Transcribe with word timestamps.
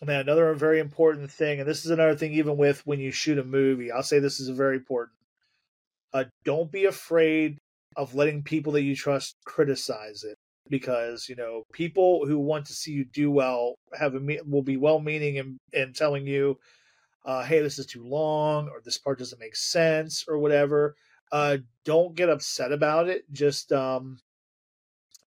And 0.00 0.08
then 0.08 0.20
another 0.20 0.54
very 0.54 0.80
important 0.80 1.30
thing, 1.30 1.60
and 1.60 1.68
this 1.68 1.84
is 1.84 1.90
another 1.90 2.16
thing 2.16 2.32
even 2.32 2.56
with 2.56 2.86
when 2.86 3.00
you 3.00 3.10
shoot 3.10 3.38
a 3.38 3.44
movie, 3.44 3.92
I'll 3.92 4.02
say 4.02 4.18
this 4.18 4.40
is 4.40 4.48
very 4.48 4.76
important. 4.76 5.16
Uh, 6.12 6.24
don't 6.44 6.72
be 6.72 6.86
afraid 6.86 7.58
of 7.96 8.14
letting 8.14 8.42
people 8.42 8.72
that 8.72 8.82
you 8.82 8.96
trust 8.96 9.36
criticize 9.44 10.24
it 10.24 10.36
because 10.68 11.28
you 11.28 11.34
know 11.34 11.64
people 11.72 12.24
who 12.24 12.38
want 12.38 12.64
to 12.66 12.72
see 12.72 12.92
you 12.92 13.04
do 13.04 13.30
well 13.30 13.74
have 13.98 14.14
a 14.14 14.38
will 14.46 14.62
be 14.62 14.76
well 14.76 15.00
meaning 15.00 15.38
and 15.38 15.58
and 15.74 15.94
telling 15.94 16.26
you 16.26 16.56
uh, 17.26 17.42
hey 17.42 17.60
this 17.60 17.78
is 17.78 17.86
too 17.86 18.04
long 18.04 18.68
or 18.68 18.80
this 18.84 18.98
part 18.98 19.18
doesn't 19.18 19.40
make 19.40 19.56
sense 19.56 20.24
or 20.28 20.38
whatever 20.38 20.94
uh, 21.32 21.58
don't 21.84 22.14
get 22.14 22.30
upset 22.30 22.72
about 22.72 23.08
it 23.08 23.24
just 23.32 23.72
um, 23.72 24.18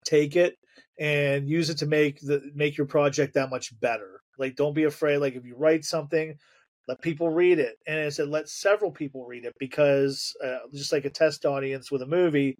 take 0.05 0.35
it 0.35 0.57
and 0.97 1.49
use 1.49 1.69
it 1.69 1.77
to 1.77 1.85
make 1.85 2.19
the 2.21 2.41
make 2.55 2.77
your 2.77 2.87
project 2.87 3.33
that 3.33 3.49
much 3.49 3.77
better 3.79 4.22
like 4.37 4.55
don't 4.55 4.73
be 4.73 4.83
afraid 4.83 5.17
like 5.17 5.35
if 5.35 5.45
you 5.45 5.55
write 5.55 5.85
something 5.85 6.35
let 6.85 7.01
people 7.01 7.29
read 7.29 7.59
it. 7.59 7.77
And 7.87 7.99
i 7.99 8.09
said 8.09 8.29
let 8.29 8.49
several 8.49 8.91
people 8.91 9.25
read 9.25 9.45
it 9.45 9.55
because 9.59 10.35
uh, 10.43 10.59
just 10.73 10.91
like 10.91 11.05
a 11.05 11.09
test 11.09 11.45
audience 11.45 11.91
with 11.91 12.01
a 12.01 12.07
movie 12.07 12.57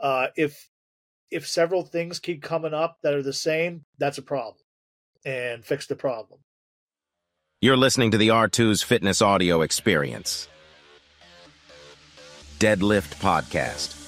uh, 0.00 0.28
if 0.36 0.68
if 1.30 1.46
several 1.46 1.82
things 1.82 2.18
keep 2.18 2.42
coming 2.42 2.74
up 2.74 2.98
that 3.02 3.14
are 3.14 3.22
the 3.22 3.32
same 3.32 3.84
that's 3.98 4.18
a 4.18 4.22
problem 4.22 4.62
and 5.24 5.64
fix 5.64 5.86
the 5.86 5.96
problem. 5.96 6.40
You're 7.60 7.76
listening 7.76 8.10
to 8.10 8.18
the 8.18 8.28
Artuz 8.28 8.84
fitness 8.84 9.22
audio 9.22 9.62
experience. 9.62 10.48
Deadlift 12.58 13.16
podcast 13.20 14.03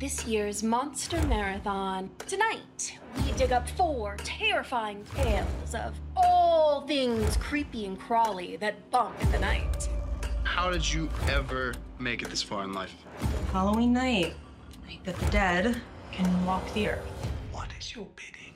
this 0.00 0.24
year's 0.24 0.62
Monster 0.62 1.20
Marathon. 1.26 2.08
Tonight, 2.26 2.98
we 3.18 3.32
dig 3.32 3.52
up 3.52 3.68
four 3.68 4.16
terrifying 4.24 5.04
tales 5.14 5.74
of 5.74 5.94
all 6.16 6.86
things 6.86 7.36
creepy 7.36 7.84
and 7.84 7.98
crawly 7.98 8.56
that 8.56 8.90
bump 8.90 9.14
in 9.20 9.30
the 9.30 9.38
night. 9.38 9.90
How 10.42 10.70
did 10.70 10.90
you 10.90 11.10
ever 11.28 11.74
make 11.98 12.22
it 12.22 12.30
this 12.30 12.42
far 12.42 12.64
in 12.64 12.72
life? 12.72 12.94
Halloween 13.52 13.92
night, 13.92 14.32
night 14.86 15.04
that 15.04 15.16
the 15.16 15.30
dead 15.30 15.76
can 16.12 16.46
walk 16.46 16.72
the 16.72 16.88
earth. 16.88 17.04
What 17.52 17.68
is 17.78 17.94
your 17.94 18.06
bidding? 18.16 18.54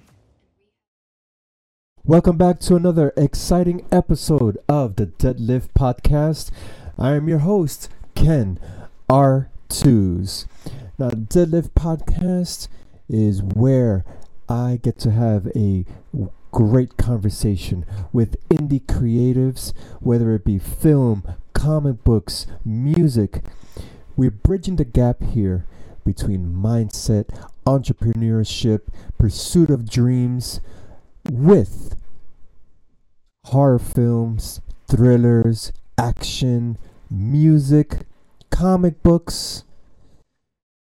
Welcome 2.04 2.38
back 2.38 2.58
to 2.60 2.76
another 2.76 3.12
exciting 3.18 3.84
episode 3.92 4.56
of 4.66 4.96
the 4.96 5.08
Deadlift 5.08 5.68
Podcast. 5.78 6.50
I 6.98 7.12
am 7.12 7.28
your 7.28 7.40
host, 7.40 7.90
Ken 8.14 8.58
Artuz. 9.10 10.46
Now, 10.96 11.08
the 11.10 11.16
Deadlift 11.16 11.70
Podcast 11.70 12.68
is 13.08 13.42
where 13.42 14.04
I 14.48 14.78
get 14.80 14.96
to 15.00 15.10
have 15.10 15.48
a 15.56 15.84
great 16.52 16.96
conversation 16.96 17.84
with 18.12 18.36
indie 18.48 18.84
creatives, 18.84 19.72
whether 19.98 20.32
it 20.36 20.44
be 20.44 20.60
film, 20.60 21.24
comic 21.52 22.04
books, 22.04 22.46
music. 22.64 23.42
We're 24.14 24.30
bridging 24.30 24.76
the 24.76 24.84
gap 24.84 25.20
here 25.20 25.66
between 26.04 26.54
mindset, 26.54 27.26
entrepreneurship, 27.66 28.82
pursuit 29.18 29.70
of 29.70 29.90
dreams, 29.90 30.60
with 31.28 31.96
horror 33.46 33.80
films, 33.80 34.60
thrillers, 34.86 35.72
action, 35.98 36.78
music, 37.10 38.02
comic 38.50 39.02
books 39.02 39.64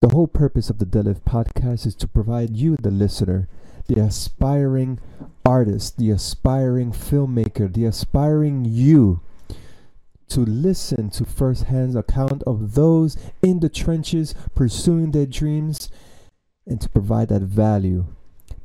the 0.02 0.10
whole 0.10 0.28
purpose 0.28 0.70
of 0.70 0.78
the 0.78 0.86
Deadlift 0.86 1.22
podcast 1.22 1.86
is 1.86 1.96
to 1.96 2.08
provide 2.08 2.56
you, 2.56 2.76
the 2.82 2.92
listener, 2.92 3.48
the 3.88 4.00
aspiring 4.00 5.00
artist, 5.46 5.98
the 5.98 6.12
aspiring 6.12 6.92
filmmaker, 6.92 7.72
the 7.74 7.86
aspiring 7.86 8.66
you, 8.66 9.22
to 10.28 10.42
listen 10.42 11.10
to 11.12 11.24
firsthand 11.24 11.96
account 11.96 12.44
of 12.44 12.76
those 12.76 13.16
in 13.42 13.60
the 13.60 13.70
trenches 13.70 14.34
pursuing 14.56 15.12
their 15.12 15.26
dreams 15.26 15.90
and 16.66 16.82
to 16.82 16.90
provide 16.90 17.30
that 17.30 17.44
value 17.44 18.06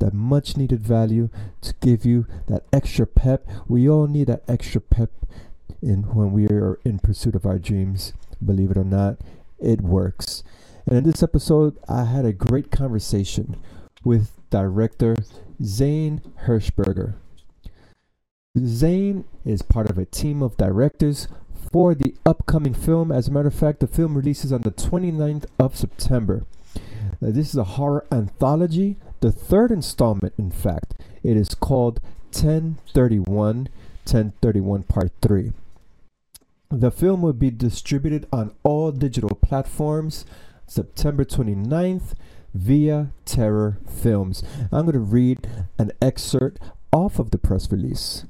that 0.01 0.15
much 0.15 0.57
needed 0.57 0.81
value 0.81 1.29
to 1.61 1.75
give 1.81 2.05
you 2.05 2.27
that 2.49 2.65
extra 2.73 3.07
pep. 3.07 3.47
We 3.69 3.89
all 3.89 4.07
need 4.07 4.27
that 4.27 4.43
extra 4.49 4.81
pep 4.81 5.11
in 5.81 6.03
when 6.15 6.33
we 6.33 6.47
are 6.47 6.81
in 6.85 6.99
pursuit 6.99 7.35
of 7.35 7.47
our 7.47 7.59
dreams. 7.59 8.15
Believe 8.45 8.71
it 8.71 8.77
or 8.77 8.85
not 8.85 9.19
it 9.59 9.83
works 9.83 10.43
and 10.87 10.99
in 10.99 11.05
this 11.05 11.23
episode, 11.23 11.77
I 11.89 12.05
had 12.05 12.25
a 12.25 12.33
great 12.33 12.71
conversation 12.71 13.61
with 14.05 14.31
director 14.51 15.17
Zane 15.63 16.23
Hershberger. 16.45 17.15
Zane 18.59 19.25
is 19.45 19.63
part 19.63 19.91
of 19.91 19.99
a 19.99 20.05
team 20.05 20.43
of 20.43 20.57
directors 20.57 21.29
for 21.73 21.95
the 21.95 22.15
upcoming 22.27 22.75
film. 22.75 23.13
As 23.13 23.29
a 23.29 23.31
matter 23.31 23.49
of 23.49 23.55
fact, 23.55 23.81
the 23.81 23.87
film 23.87 24.17
releases 24.17 24.53
on 24.53 24.63
the 24.63 24.73
29th 24.73 25.45
of 25.59 25.77
September. 25.77 26.45
Now, 27.21 27.31
this 27.31 27.51
is 27.51 27.57
a 27.57 27.65
horror 27.65 28.07
anthology, 28.11 28.97
the 29.21 29.31
third 29.31 29.71
installment, 29.71 30.33
in 30.39 30.51
fact. 30.51 30.95
It 31.23 31.37
is 31.37 31.55
called 31.55 32.01
1031, 32.33 33.69
1031 34.05 34.83
Part 34.85 35.13
3. 35.21 35.53
The 36.71 36.91
film 36.91 37.23
will 37.23 37.33
be 37.33 37.51
distributed 37.51 38.27
on 38.33 38.55
all 38.63 38.93
digital 38.93 39.37
platforms 39.37 40.25
September 40.71 41.25
29th 41.25 42.15
via 42.55 43.11
Terror 43.25 43.79
Films. 43.89 44.45
I'm 44.71 44.83
going 44.83 44.93
to 44.93 45.01
read 45.01 45.49
an 45.79 45.91
excerpt 46.01 46.61
off 46.93 47.19
of 47.19 47.33
the 47.33 47.39
press 47.39 47.73
release. 47.73 48.25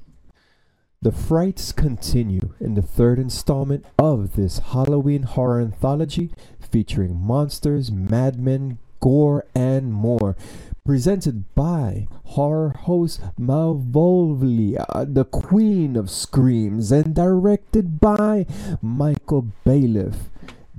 The 1.03 1.13
frights 1.13 1.71
continue 1.71 2.55
in 2.59 2.75
the 2.75 2.83
third 2.83 3.19
installment 3.19 3.85
of 3.99 4.37
this 4.37 4.59
Halloween 4.59 5.25
horror 5.25 5.61
anthology 5.61 6.31
featuring 6.59 7.15
monsters, 7.15 7.93
madmen, 7.93 8.79
gore, 9.01 9.45
and 9.55 9.93
more. 9.93 10.35
Presented 10.83 11.55
by 11.55 12.09
horror 12.25 12.71
host 12.71 13.21
Malvolia, 13.39 14.87
the 15.13 15.27
queen 15.27 15.95
of 15.95 16.09
screams, 16.09 16.91
and 16.91 17.15
directed 17.15 18.01
by 18.01 18.47
Michael 18.81 19.49
Bailiff, 19.63 20.31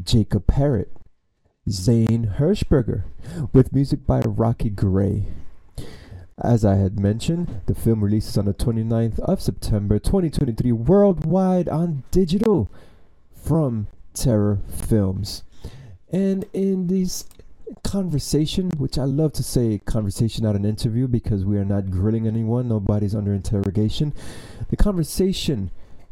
Jacob 0.04 0.48
Parrott, 0.48 0.92
Zane 1.72 2.36
Hershberger, 2.38 3.04
with 3.54 3.74
music 3.74 4.06
by 4.06 4.20
Rocky 4.22 4.70
Gray. 4.70 5.28
As 6.38 6.66
I 6.66 6.76
had 6.76 7.00
mentioned, 7.00 7.62
the 7.68 7.76
film 7.76 8.04
releases 8.04 8.38
on 8.38 8.46
the 8.46 8.54
29th 8.54 9.20
of 9.20 9.42
September 9.42 10.00
2023 10.00 10.72
worldwide 10.72 11.70
on 11.70 12.04
digital 12.12 12.70
from 13.34 13.88
Terror 14.14 14.60
Films. 14.68 15.44
And 16.12 16.46
in 16.52 16.88
this 16.88 17.26
conversation, 17.84 18.72
which 18.78 18.98
I 18.98 19.04
love 19.04 19.34
to 19.34 19.44
say 19.44 19.80
conversation, 19.86 20.44
not 20.44 20.56
an 20.56 20.66
interview, 20.66 21.08
because 21.08 21.46
we 21.46 21.58
are 21.58 21.66
not 21.66 21.90
grilling 21.90 22.28
anyone, 22.28 22.68
nobody's 22.68 23.16
under 23.16 23.34
interrogation. 23.34 24.14
The 24.70 24.78
conversation 24.78 25.72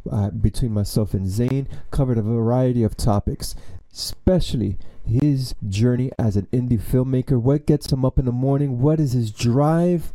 uh, 0.09 0.29
between 0.29 0.73
myself 0.73 1.13
and 1.13 1.27
Zane 1.27 1.67
covered 1.91 2.17
a 2.17 2.21
variety 2.21 2.83
of 2.83 2.95
topics, 2.95 3.55
especially 3.91 4.77
his 5.09 5.55
journey 5.67 6.11
as 6.17 6.35
an 6.35 6.47
indie 6.53 6.79
filmmaker, 6.79 7.41
what 7.41 7.65
gets 7.65 7.91
him 7.91 8.05
up 8.05 8.19
in 8.19 8.25
the 8.25 8.31
morning, 8.31 8.79
what 8.79 8.99
is 8.99 9.13
his 9.13 9.31
drive. 9.31 10.13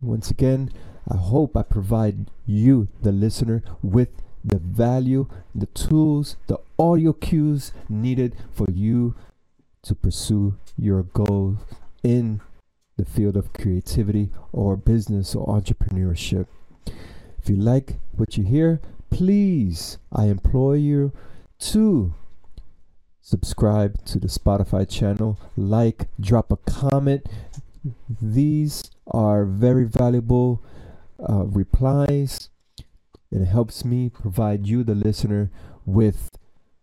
Once 0.00 0.30
again, 0.30 0.70
I 1.10 1.16
hope 1.16 1.56
I 1.56 1.62
provide 1.62 2.30
you, 2.46 2.88
the 3.02 3.12
listener, 3.12 3.62
with 3.82 4.10
the 4.44 4.58
value, 4.58 5.28
the 5.54 5.66
tools, 5.66 6.36
the 6.46 6.58
audio 6.78 7.12
cues 7.12 7.72
needed 7.88 8.36
for 8.52 8.66
you 8.70 9.14
to 9.82 9.94
pursue 9.94 10.56
your 10.76 11.02
goals 11.02 11.58
in 12.02 12.40
the 12.96 13.04
field 13.04 13.36
of 13.36 13.52
creativity 13.52 14.30
or 14.52 14.76
business 14.76 15.34
or 15.34 15.46
entrepreneurship. 15.46 16.46
If 17.38 17.48
you 17.48 17.56
like 17.56 17.98
what 18.12 18.36
you 18.36 18.44
hear, 18.44 18.80
please, 19.10 19.98
I 20.12 20.24
implore 20.24 20.76
you 20.76 21.12
to 21.60 22.14
subscribe 23.26 24.04
to 24.04 24.20
the 24.20 24.28
Spotify 24.28 24.88
channel, 24.88 25.36
like, 25.56 26.06
drop 26.20 26.52
a 26.52 26.56
comment. 26.58 27.26
These 28.22 28.88
are 29.08 29.44
very 29.44 29.82
valuable 29.82 30.62
uh, 31.18 31.42
replies. 31.46 32.50
It 33.32 33.44
helps 33.46 33.84
me 33.84 34.10
provide 34.10 34.68
you, 34.68 34.84
the 34.84 34.94
listener, 34.94 35.50
with 35.84 36.30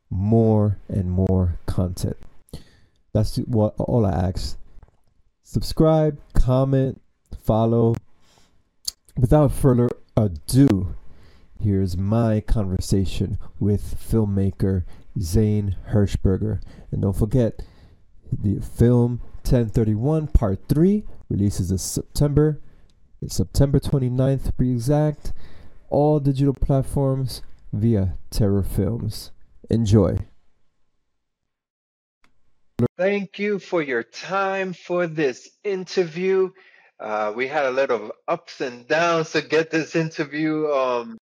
more 0.10 0.80
and 0.90 1.10
more 1.10 1.60
content. 1.66 2.18
That's 3.14 3.38
what 3.38 3.76
all 3.78 4.06
I 4.06 4.12
ask. 4.12 4.58
Subscribe, 5.44 6.20
comment, 6.34 7.00
follow. 7.42 7.96
Without 9.16 9.54
further 9.54 9.90
ado, 10.18 10.94
here's 11.62 11.96
my 11.96 12.42
conversation 12.42 13.38
with 13.62 13.96
filmmaker 13.98 14.84
Zane 15.20 15.76
Hershberger. 15.92 16.62
And 16.92 17.02
don't 17.02 17.18
forget, 17.18 17.62
the 18.32 18.60
film 18.62 19.22
1031 19.44 20.28
Part 20.28 20.68
3 20.68 21.04
releases 21.30 21.70
this 21.70 21.84
September. 21.84 22.62
It's 23.22 23.36
September 23.36 23.80
29th 23.80 24.46
to 24.46 24.54
be 24.54 24.72
exact. 24.72 25.34
All 25.90 26.20
digital 26.20 26.54
platforms 26.54 27.42
via 27.72 28.18
Terror 28.30 28.64
Films. 28.64 29.32
Enjoy. 29.70 30.18
Thank 32.98 33.40
you 33.40 33.60
for 33.60 33.82
your 33.82 34.04
time 34.04 34.74
for 34.74 35.08
this 35.08 35.50
interview. 35.64 36.52
Uh, 37.00 37.34
we 37.36 37.48
had 37.48 37.66
a 37.66 37.72
lot 37.72 37.92
of 37.92 38.12
ups 38.28 38.62
and 38.62 38.88
downs 38.88 39.32
to 39.32 39.42
get 39.42 39.72
this 39.72 39.96
interview 39.96 40.68
um, 40.68 41.18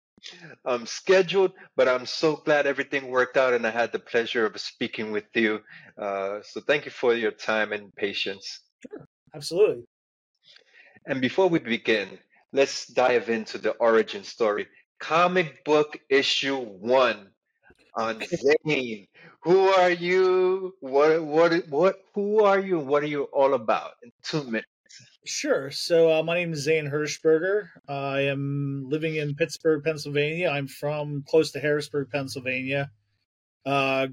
um, 0.65 0.85
scheduled, 0.85 1.53
but 1.75 1.87
I'm 1.87 2.05
so 2.05 2.37
glad 2.37 2.67
everything 2.67 3.09
worked 3.09 3.37
out 3.37 3.53
and 3.53 3.65
I 3.65 3.71
had 3.71 3.91
the 3.91 3.99
pleasure 3.99 4.45
of 4.45 4.59
speaking 4.59 5.11
with 5.11 5.25
you. 5.33 5.61
Uh, 6.01 6.39
so 6.43 6.61
thank 6.61 6.85
you 6.85 6.91
for 6.91 7.13
your 7.13 7.31
time 7.31 7.71
and 7.73 7.93
patience. 7.95 8.61
Sure, 8.89 9.05
Absolutely. 9.35 9.83
And 11.05 11.21
before 11.21 11.47
we 11.47 11.59
begin, 11.59 12.19
let's 12.53 12.87
dive 12.87 13.29
into 13.29 13.57
the 13.57 13.71
origin 13.71 14.23
story. 14.23 14.67
Comic 14.99 15.63
book 15.65 15.97
issue 16.09 16.57
one 16.57 17.29
on 17.95 18.23
Zane. 18.23 19.07
Who 19.43 19.59
are 19.69 19.91
you? 19.91 20.75
What 20.81 21.23
what 21.23 21.67
what? 21.69 21.95
Who 22.15 22.43
are 22.43 22.59
you? 22.59 22.79
What 22.79 23.03
are 23.03 23.07
you 23.07 23.23
all 23.25 23.53
about? 23.53 23.91
In 24.03 24.11
two 24.23 24.43
minutes. 24.43 24.67
Sure. 25.27 25.69
So 25.71 26.09
uh, 26.09 26.23
my 26.23 26.35
name 26.35 26.53
is 26.53 26.61
Zane 26.63 26.89
Hershberger. 26.89 27.67
I 27.87 28.21
am 28.21 28.85
living 28.87 29.17
in 29.17 29.35
Pittsburgh, 29.35 29.83
Pennsylvania. 29.83 30.47
I'm 30.49 30.67
from 30.67 31.25
close 31.27 31.51
to 31.51 31.59
Harrisburg, 31.59 32.09
Pennsylvania. 32.09 32.89
Uh, 33.65 34.07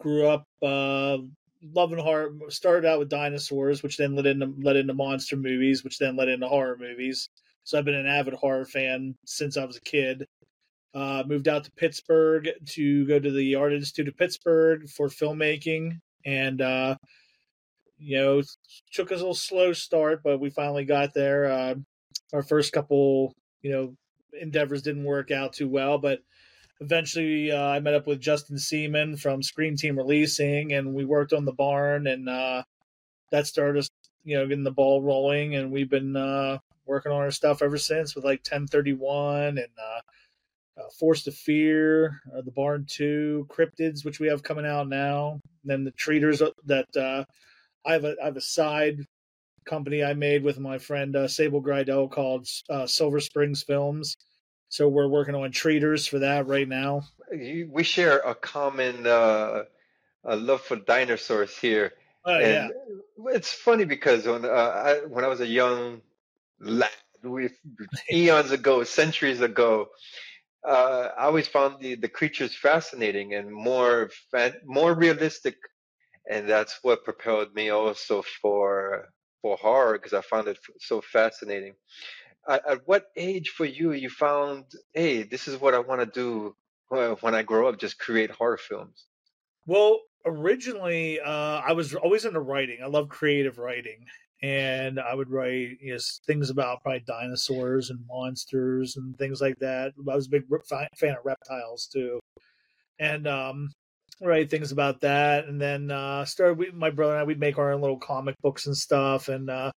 grew 0.00 0.26
up 0.26 0.46
uh, 0.62 1.18
loving 1.62 1.98
horror. 1.98 2.32
Started 2.48 2.88
out 2.88 2.98
with 2.98 3.10
dinosaurs, 3.10 3.82
which 3.82 3.98
then 3.98 4.16
led 4.16 4.24
into 4.24 4.54
led 4.62 4.76
into 4.76 4.94
monster 4.94 5.36
movies, 5.36 5.84
which 5.84 5.98
then 5.98 6.16
led 6.16 6.30
into 6.30 6.48
horror 6.48 6.78
movies. 6.80 7.28
So 7.64 7.78
I've 7.78 7.84
been 7.84 7.94
an 7.94 8.06
avid 8.06 8.32
horror 8.32 8.64
fan 8.64 9.14
since 9.26 9.58
I 9.58 9.66
was 9.66 9.76
a 9.76 9.82
kid. 9.82 10.26
Uh, 10.94 11.22
moved 11.26 11.48
out 11.48 11.64
to 11.64 11.72
Pittsburgh 11.72 12.48
to 12.70 13.06
go 13.06 13.18
to 13.20 13.30
the 13.30 13.56
Art 13.56 13.74
Institute 13.74 14.08
of 14.08 14.16
Pittsburgh 14.16 14.88
for 14.88 15.08
filmmaking, 15.08 15.98
and 16.24 16.62
uh, 16.62 16.96
you 18.00 18.18
know, 18.18 18.42
took 18.92 19.12
us 19.12 19.18
a 19.18 19.22
little 19.22 19.34
slow 19.34 19.72
start, 19.72 20.22
but 20.24 20.40
we 20.40 20.50
finally 20.50 20.84
got 20.84 21.14
there. 21.14 21.50
Uh, 21.50 21.74
our 22.32 22.42
first 22.42 22.72
couple, 22.72 23.34
you 23.62 23.70
know, 23.70 23.94
endeavors 24.40 24.82
didn't 24.82 25.04
work 25.04 25.30
out 25.30 25.52
too 25.52 25.68
well, 25.68 25.98
but 25.98 26.20
eventually 26.80 27.52
uh, 27.52 27.68
I 27.68 27.80
met 27.80 27.94
up 27.94 28.06
with 28.06 28.20
Justin 28.20 28.58
Seaman 28.58 29.16
from 29.16 29.42
Scream 29.42 29.76
Team 29.76 29.96
Releasing, 29.96 30.72
and 30.72 30.94
we 30.94 31.04
worked 31.04 31.32
on 31.32 31.44
the 31.44 31.52
barn, 31.52 32.06
and 32.06 32.28
uh, 32.28 32.62
that 33.30 33.46
started 33.46 33.80
us, 33.80 33.90
you 34.24 34.36
know, 34.36 34.46
getting 34.46 34.64
the 34.64 34.70
ball 34.70 35.02
rolling, 35.02 35.54
and 35.56 35.70
we've 35.70 35.90
been 35.90 36.16
uh, 36.16 36.58
working 36.86 37.12
on 37.12 37.20
our 37.20 37.30
stuff 37.30 37.62
ever 37.62 37.78
since 37.78 38.14
with 38.14 38.24
like 38.24 38.40
1031 38.40 39.58
and 39.58 39.68
uh, 39.78 40.00
uh, 40.80 40.88
Force 40.98 41.26
of 41.26 41.34
Fear, 41.34 42.20
uh, 42.34 42.42
The 42.42 42.50
Barn 42.50 42.86
2, 42.88 43.46
Cryptids, 43.48 44.04
which 44.04 44.20
we 44.20 44.28
have 44.28 44.42
coming 44.42 44.66
out 44.66 44.88
now. 44.88 45.32
And 45.62 45.70
then 45.70 45.84
the 45.84 45.90
Treaters 45.92 46.42
that 46.66 46.96
uh, 46.96 47.24
I 47.84 47.92
have 47.94 48.04
a 48.04 48.16
I 48.20 48.26
have 48.26 48.36
a 48.36 48.40
side 48.40 49.06
company 49.64 50.02
I 50.02 50.14
made 50.14 50.42
with 50.42 50.58
my 50.58 50.78
friend 50.78 51.14
uh, 51.14 51.28
Sable 51.28 51.62
Grydell 51.62 52.10
called 52.10 52.48
uh, 52.68 52.86
Silver 52.86 53.20
Springs 53.20 53.62
Films. 53.62 54.16
So 54.68 54.88
we're 54.88 55.08
working 55.08 55.34
on 55.34 55.50
treaters 55.50 56.06
for 56.06 56.20
that 56.20 56.46
right 56.46 56.68
now. 56.68 57.02
We 57.30 57.82
share 57.82 58.18
a 58.18 58.34
common 58.34 59.06
uh, 59.06 59.64
a 60.24 60.36
love 60.36 60.60
for 60.62 60.76
dinosaurs 60.76 61.56
here. 61.56 61.92
Oh 62.24 62.38
yeah, 62.38 62.68
it's 63.26 63.52
funny 63.52 63.84
because 63.84 64.26
when 64.26 64.44
uh, 64.44 64.48
I, 64.48 64.94
when 65.06 65.24
I 65.24 65.28
was 65.28 65.40
a 65.40 65.46
young 65.46 66.02
lad, 66.60 66.90
we 67.22 67.50
eons 68.12 68.50
ago, 68.50 68.84
centuries 68.84 69.40
ago, 69.40 69.88
uh, 70.66 71.08
I 71.16 71.24
always 71.24 71.48
found 71.48 71.80
the, 71.80 71.94
the 71.94 72.08
creatures 72.08 72.54
fascinating 72.54 73.34
and 73.34 73.50
more 73.50 74.10
more 74.64 74.94
realistic, 74.94 75.56
and 76.30 76.48
that's 76.48 76.78
what 76.82 77.04
propelled 77.04 77.54
me 77.54 77.70
also 77.70 78.22
for 78.40 79.08
for 79.42 79.56
horror 79.56 79.94
because 79.94 80.12
I 80.12 80.20
found 80.20 80.48
it 80.48 80.58
so 80.78 81.00
fascinating. 81.00 81.74
At, 82.48 82.66
at, 82.66 82.78
what 82.86 83.06
age 83.16 83.50
for 83.50 83.64
you 83.64 83.92
you 83.92 84.08
found, 84.08 84.64
hey, 84.94 85.22
this 85.24 85.48
is 85.48 85.60
what 85.60 85.74
I 85.74 85.78
want 85.78 86.00
to 86.00 86.06
do 86.06 86.54
when 86.90 87.34
I 87.34 87.42
grow 87.42 87.68
up, 87.68 87.78
just 87.78 87.98
create 87.98 88.30
horror 88.30 88.58
films? 88.58 89.06
Well, 89.66 90.00
originally, 90.26 91.20
uh, 91.20 91.62
I 91.66 91.72
was 91.72 91.94
always 91.94 92.24
into 92.24 92.40
writing. 92.40 92.78
I 92.82 92.86
love 92.86 93.08
creative 93.08 93.58
writing, 93.58 94.04
and 94.42 95.00
I 95.00 95.14
would 95.14 95.30
write 95.30 95.78
you 95.80 95.94
know, 95.94 95.98
things 96.26 96.50
about 96.50 96.82
probably 96.82 97.00
dinosaurs 97.06 97.90
and 97.90 98.00
monsters 98.06 98.96
and 98.96 99.16
things 99.16 99.40
like 99.40 99.58
that. 99.60 99.92
I 99.98 100.14
was 100.14 100.26
a 100.26 100.30
big 100.30 100.44
fan 100.96 101.16
of 101.16 101.24
reptiles 101.24 101.88
too, 101.90 102.20
and 102.98 103.26
um, 103.26 103.70
write 104.20 104.50
things 104.50 104.72
about 104.72 105.00
that. 105.00 105.46
And 105.46 105.60
then 105.60 105.90
uh, 105.90 106.24
started 106.24 106.58
we, 106.58 106.70
my 106.72 106.90
brother 106.90 107.12
and 107.12 107.20
I 107.20 107.24
we'd 107.24 107.40
make 107.40 107.58
our 107.58 107.72
own 107.72 107.80
little 107.80 107.98
comic 107.98 108.36
books 108.42 108.66
and 108.66 108.76
stuff. 108.76 109.28
And 109.28 109.48
uh, 109.48 109.72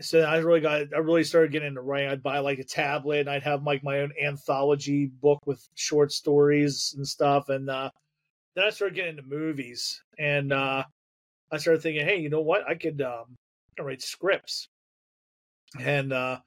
so 0.00 0.20
I 0.20 0.38
really 0.38 0.60
got 0.60 0.94
I 0.94 0.98
really 0.98 1.24
started 1.24 1.52
getting 1.52 1.68
into 1.68 1.80
writing. 1.80 2.10
I'd 2.10 2.22
buy 2.22 2.38
like 2.38 2.58
a 2.58 2.64
tablet 2.64 3.20
and 3.20 3.30
I'd 3.30 3.42
have 3.42 3.64
like 3.64 3.82
my 3.82 4.00
own 4.00 4.12
anthology 4.22 5.06
book 5.06 5.40
with 5.46 5.66
short 5.74 6.12
stories 6.12 6.94
and 6.96 7.06
stuff. 7.06 7.48
And 7.48 7.68
uh, 7.68 7.90
then 8.54 8.64
I 8.64 8.70
started 8.70 8.94
getting 8.94 9.18
into 9.18 9.28
movies 9.28 10.02
and 10.18 10.52
uh, 10.52 10.84
I 11.50 11.56
started 11.56 11.82
thinking, 11.82 12.06
hey, 12.06 12.18
you 12.18 12.28
know 12.28 12.42
what? 12.42 12.68
I 12.68 12.74
could 12.74 13.00
um, 13.02 13.36
write 13.78 14.02
scripts. 14.02 14.68
And 15.78 16.12
uh, 16.12 16.38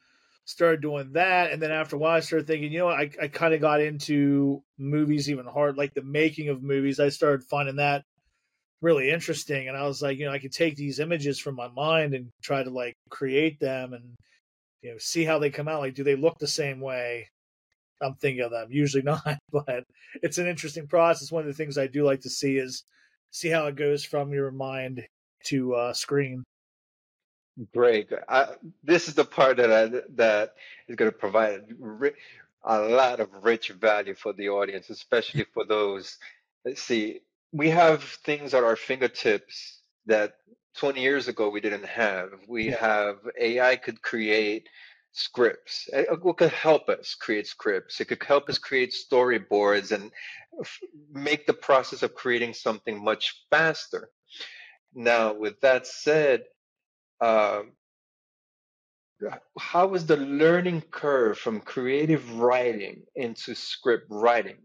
started 0.46 0.82
doing 0.82 1.14
that. 1.14 1.52
And 1.52 1.62
then 1.62 1.72
after 1.72 1.96
a 1.96 2.00
while, 2.00 2.18
I 2.18 2.20
started 2.22 2.48
thinking, 2.48 2.72
you 2.72 2.80
know, 2.80 2.90
I, 2.90 3.10
I 3.22 3.28
kind 3.28 3.54
of 3.54 3.62
got 3.62 3.82
into 3.82 4.64
movies 4.78 5.30
even 5.30 5.46
hard, 5.46 5.78
like 5.78 5.94
the 5.94 6.04
making 6.04 6.50
of 6.50 6.64
movies. 6.64 7.00
I 7.00 7.10
started 7.10 7.44
finding 7.44 7.78
that 7.78 8.04
really 8.82 9.12
interesting. 9.12 9.68
And 9.68 9.78
I 9.78 9.84
was 9.88 10.02
like, 10.02 10.18
you 10.18 10.26
know, 10.26 10.32
I 10.32 10.40
could 10.40 10.52
take 10.52 10.76
these 10.76 11.00
images 11.00 11.40
from 11.40 11.56
my 11.56 11.68
mind 11.70 12.14
and 12.14 12.30
try 12.44 12.64
to 12.64 12.70
like 12.70 12.96
create 13.10 13.60
them 13.60 13.94
and, 13.94 14.16
you 14.82 14.92
know, 14.92 14.98
see 15.00 15.24
how 15.24 15.40
they 15.40 15.50
come 15.52 15.68
out. 15.68 15.82
Like, 15.82 15.96
do 15.96 16.04
they 16.04 16.16
look 16.16 16.40
the 16.40 16.48
same 16.48 16.82
way? 16.82 17.28
I'm 18.02 18.16
thinking 18.16 18.44
of 18.44 18.52
them. 18.52 18.68
Usually 18.72 19.04
not, 19.06 19.38
but 19.52 19.84
it's 20.22 20.40
an 20.40 20.48
interesting 20.48 20.88
process. 20.88 21.32
One 21.32 21.44
of 21.44 21.48
the 21.48 21.54
things 21.54 21.78
I 21.78 21.88
do 21.88 22.04
like 22.04 22.22
to 22.22 22.30
see 22.30 22.58
is 22.58 22.84
see 23.30 23.50
how 23.50 23.68
it 23.68 23.76
goes 23.76 24.04
from 24.04 24.34
your 24.34 24.52
mind 24.52 25.04
to 25.46 25.74
uh, 25.76 25.94
screen. 25.94 26.44
Great. 27.74 28.10
I, 28.30 28.48
this 28.84 29.08
is 29.08 29.14
the 29.14 29.26
part 29.26 29.58
that 29.58 29.72
I, 29.72 30.02
that 30.16 30.56
is 30.88 30.96
going 30.96 31.12
to 31.12 31.18
provide 31.18 31.64
a 32.64 32.80
lot 32.80 33.20
of 33.20 33.30
rich 33.44 33.70
value 33.70 34.16
for 34.16 34.34
the 34.34 34.50
audience, 34.50 34.90
especially 34.90 35.46
for 35.54 35.66
those. 35.66 36.18
Let's 36.64 36.82
see, 36.82 37.22
we 37.52 37.70
have 37.70 38.04
things 38.04 38.54
at 38.54 38.64
our 38.64 38.76
fingertips 38.76 39.80
that 40.06 40.36
20 40.78 41.02
years 41.02 41.28
ago 41.28 41.50
we 41.50 41.62
didn't 41.62 41.86
have. 41.86 42.30
We 42.48 42.70
yeah. 42.70 42.80
have 42.80 43.18
AI 43.40 43.76
could 43.76 44.02
create 44.02 44.68
scripts. 45.12 45.90
It 45.92 46.08
could 46.38 46.52
help 46.52 46.88
us 46.88 47.16
create 47.16 47.48
scripts. 47.48 48.00
It 48.00 48.06
could 48.06 48.24
help 48.24 48.50
us 48.50 48.58
create 48.58 48.94
storyboards 48.94 49.92
and 49.92 50.12
make 51.12 51.46
the 51.46 51.54
process 51.54 52.04
of 52.04 52.16
creating 52.16 52.54
something 52.54 53.04
much 53.04 53.46
faster. 53.50 54.10
Now, 54.94 55.34
with 55.34 55.60
that 55.62 55.88
said, 55.88 56.46
uh, 57.22 57.62
how 59.60 59.88
was 59.88 60.06
the 60.06 60.18
learning 60.18 60.82
curve 60.82 61.38
from 61.38 61.62
creative 61.62 62.40
writing 62.40 63.04
into 63.16 63.54
script 63.54 64.08
writing? 64.10 64.58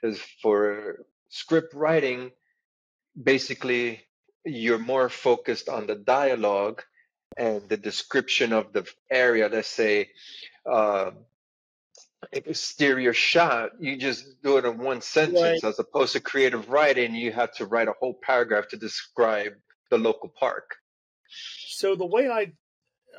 Because 0.00 0.20
for 0.42 1.06
script 1.30 1.74
writing, 1.74 2.30
basically, 3.20 4.02
you're 4.44 4.78
more 4.78 5.08
focused 5.08 5.68
on 5.68 5.86
the 5.86 5.94
dialogue 5.94 6.82
and 7.36 7.68
the 7.68 7.76
description 7.76 8.52
of 8.52 8.72
the 8.72 8.86
area. 9.10 9.48
Let's 9.48 9.68
say, 9.68 10.10
uh, 10.70 11.12
exterior 12.32 13.12
shot, 13.12 13.70
you 13.80 13.96
just 13.96 14.42
do 14.42 14.58
it 14.58 14.64
in 14.64 14.78
one 14.78 15.00
sentence 15.00 15.64
as 15.64 15.78
opposed 15.78 16.12
to 16.12 16.20
creative 16.20 16.68
writing, 16.68 17.14
you 17.14 17.32
have 17.32 17.52
to 17.54 17.66
write 17.66 17.88
a 17.88 17.94
whole 17.98 18.14
paragraph 18.14 18.68
to 18.68 18.76
describe 18.76 19.52
the 19.90 19.98
local 19.98 20.28
park. 20.28 20.76
So 21.28 21.94
the 21.94 22.06
way 22.06 22.28
I 22.28 22.52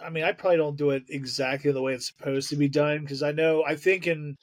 I 0.03 0.09
mean, 0.09 0.23
I 0.23 0.31
probably 0.31 0.57
don't 0.57 0.77
do 0.77 0.91
it 0.91 1.03
exactly 1.09 1.71
the 1.71 1.81
way 1.81 1.93
it's 1.93 2.07
supposed 2.07 2.49
to 2.49 2.55
be 2.55 2.69
done 2.69 3.01
because 3.01 3.23
I 3.23 3.31
know 3.31 3.63
I 3.65 3.75
think 3.75 4.07
in 4.07 4.35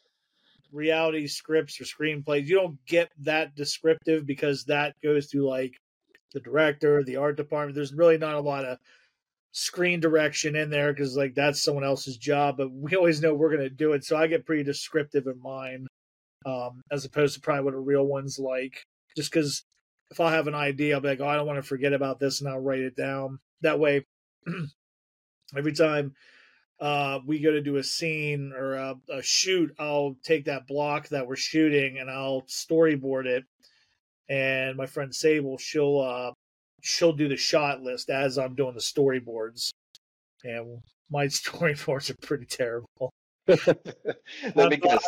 reality 0.73 1.27
scripts 1.29 1.81
or 1.81 1.85
screenplays 1.85 2.47
you 2.47 2.57
don't 2.57 2.85
get 2.87 3.11
that 3.21 3.55
descriptive 3.55 4.27
because 4.27 4.65
that 4.65 4.95
goes 5.03 5.27
through 5.27 5.49
like 5.49 5.75
the 6.33 6.41
director, 6.41 7.05
the 7.05 7.17
art 7.17 7.37
department. 7.37 7.77
There's 7.77 7.95
really 7.95 8.19
not 8.19 8.35
a 8.35 8.41
lot 8.41 8.65
of 8.65 8.79
screen 9.53 10.01
direction 10.01 10.57
in 10.57 10.69
there 10.69 10.93
because 10.93 11.17
like 11.17 11.35
that's 11.35 11.63
someone 11.63 11.85
else's 11.85 12.17
job, 12.17 12.57
but 12.57 12.71
we 12.73 12.97
always 12.97 13.23
know 13.23 13.33
we're 13.35 13.55
gonna 13.55 13.71
do 13.71 13.93
it. 13.93 14.05
So 14.05 14.17
I 14.17 14.27
get 14.27 14.45
pretty 14.45 14.65
descriptive 14.65 15.27
in 15.27 15.41
mine, 15.41 15.87
um, 16.45 16.83
as 16.91 17.05
opposed 17.05 17.35
to 17.35 17.41
probably 17.41 17.65
what 17.65 17.75
a 17.75 17.79
real 17.79 18.05
one's 18.05 18.39
like. 18.39 18.83
Just 19.17 19.33
because 19.33 19.63
if 20.11 20.21
I 20.21 20.33
have 20.33 20.49
an 20.49 20.55
idea, 20.55 20.95
I'll 20.95 21.01
be 21.01 21.09
like, 21.09 21.21
oh, 21.21 21.29
I 21.29 21.37
don't 21.37 21.47
want 21.47 21.59
to 21.59 21.63
forget 21.63 21.93
about 21.93 22.19
this, 22.19 22.41
and 22.41 22.51
I'll 22.51 22.61
write 22.61 22.81
it 22.81 22.97
down. 22.97 23.39
That 23.63 23.79
way, 23.79 24.05
every 25.57 25.73
time 25.73 26.15
uh, 26.81 27.21
we 27.27 27.39
go 27.39 27.53
to 27.53 27.61
do 27.61 27.77
a 27.77 27.85
scene 27.85 28.53
or 28.53 28.75
a, 28.75 28.95
a, 29.11 29.23
shoot, 29.23 29.75
I'll 29.79 30.17
take 30.23 30.47
that 30.47 30.67
block 30.67 31.09
that 31.09 31.27
we're 31.27 31.37
shooting 31.37 31.99
and 31.99 32.11
I'll 32.11 32.43
storyboard 32.43 33.27
it. 33.27 33.45
And 34.29 34.77
my 34.77 34.87
friend 34.87 35.15
Sable, 35.15 35.59
she'll 35.59 36.01
uh, 36.01 36.33
she'll 36.83 37.13
do 37.13 37.29
the 37.29 37.37
shot 37.37 37.83
list 37.83 38.11
as 38.11 38.39
I'm 38.39 38.55
doing 38.55 38.75
the 38.75 38.81
storyboards. 38.81 39.71
And 40.43 40.83
my 41.11 41.27
storyboards 41.27 42.11
are 42.11 42.27
pretty 42.27 42.47
terrible. 42.47 43.13
I'm, 43.49 44.55
not, 44.55 45.03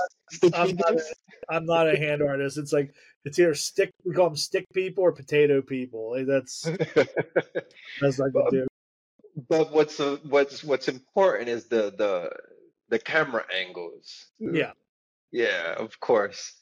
I'm, 0.55 0.77
not 0.77 0.93
a, 0.93 1.03
I'm 1.49 1.67
not 1.67 1.89
a 1.93 1.97
hand 1.97 2.23
artist. 2.23 2.59
It's 2.59 2.73
like 2.73 2.95
it's 3.25 3.39
either 3.39 3.55
stick 3.55 3.91
we 4.05 4.15
call 4.15 4.29
them 4.29 4.37
stick 4.37 4.67
people 4.73 5.05
or 5.05 5.13
potato 5.13 5.63
people. 5.63 6.23
That's 6.27 6.63
that's 8.01 8.21
I 8.21 8.31
can 8.31 8.51
do. 8.51 8.67
But 9.49 9.73
what's 9.73 10.01
uh, 10.01 10.19
what's 10.29 10.63
what's 10.65 10.89
important 10.89 11.49
is 11.49 11.67
the 11.67 11.95
the 11.97 12.31
the 12.89 12.99
camera 12.99 13.45
angles. 13.55 14.27
Yeah. 14.39 14.73
Yeah, 15.33 15.75
of 15.77 15.99
course. 16.01 16.55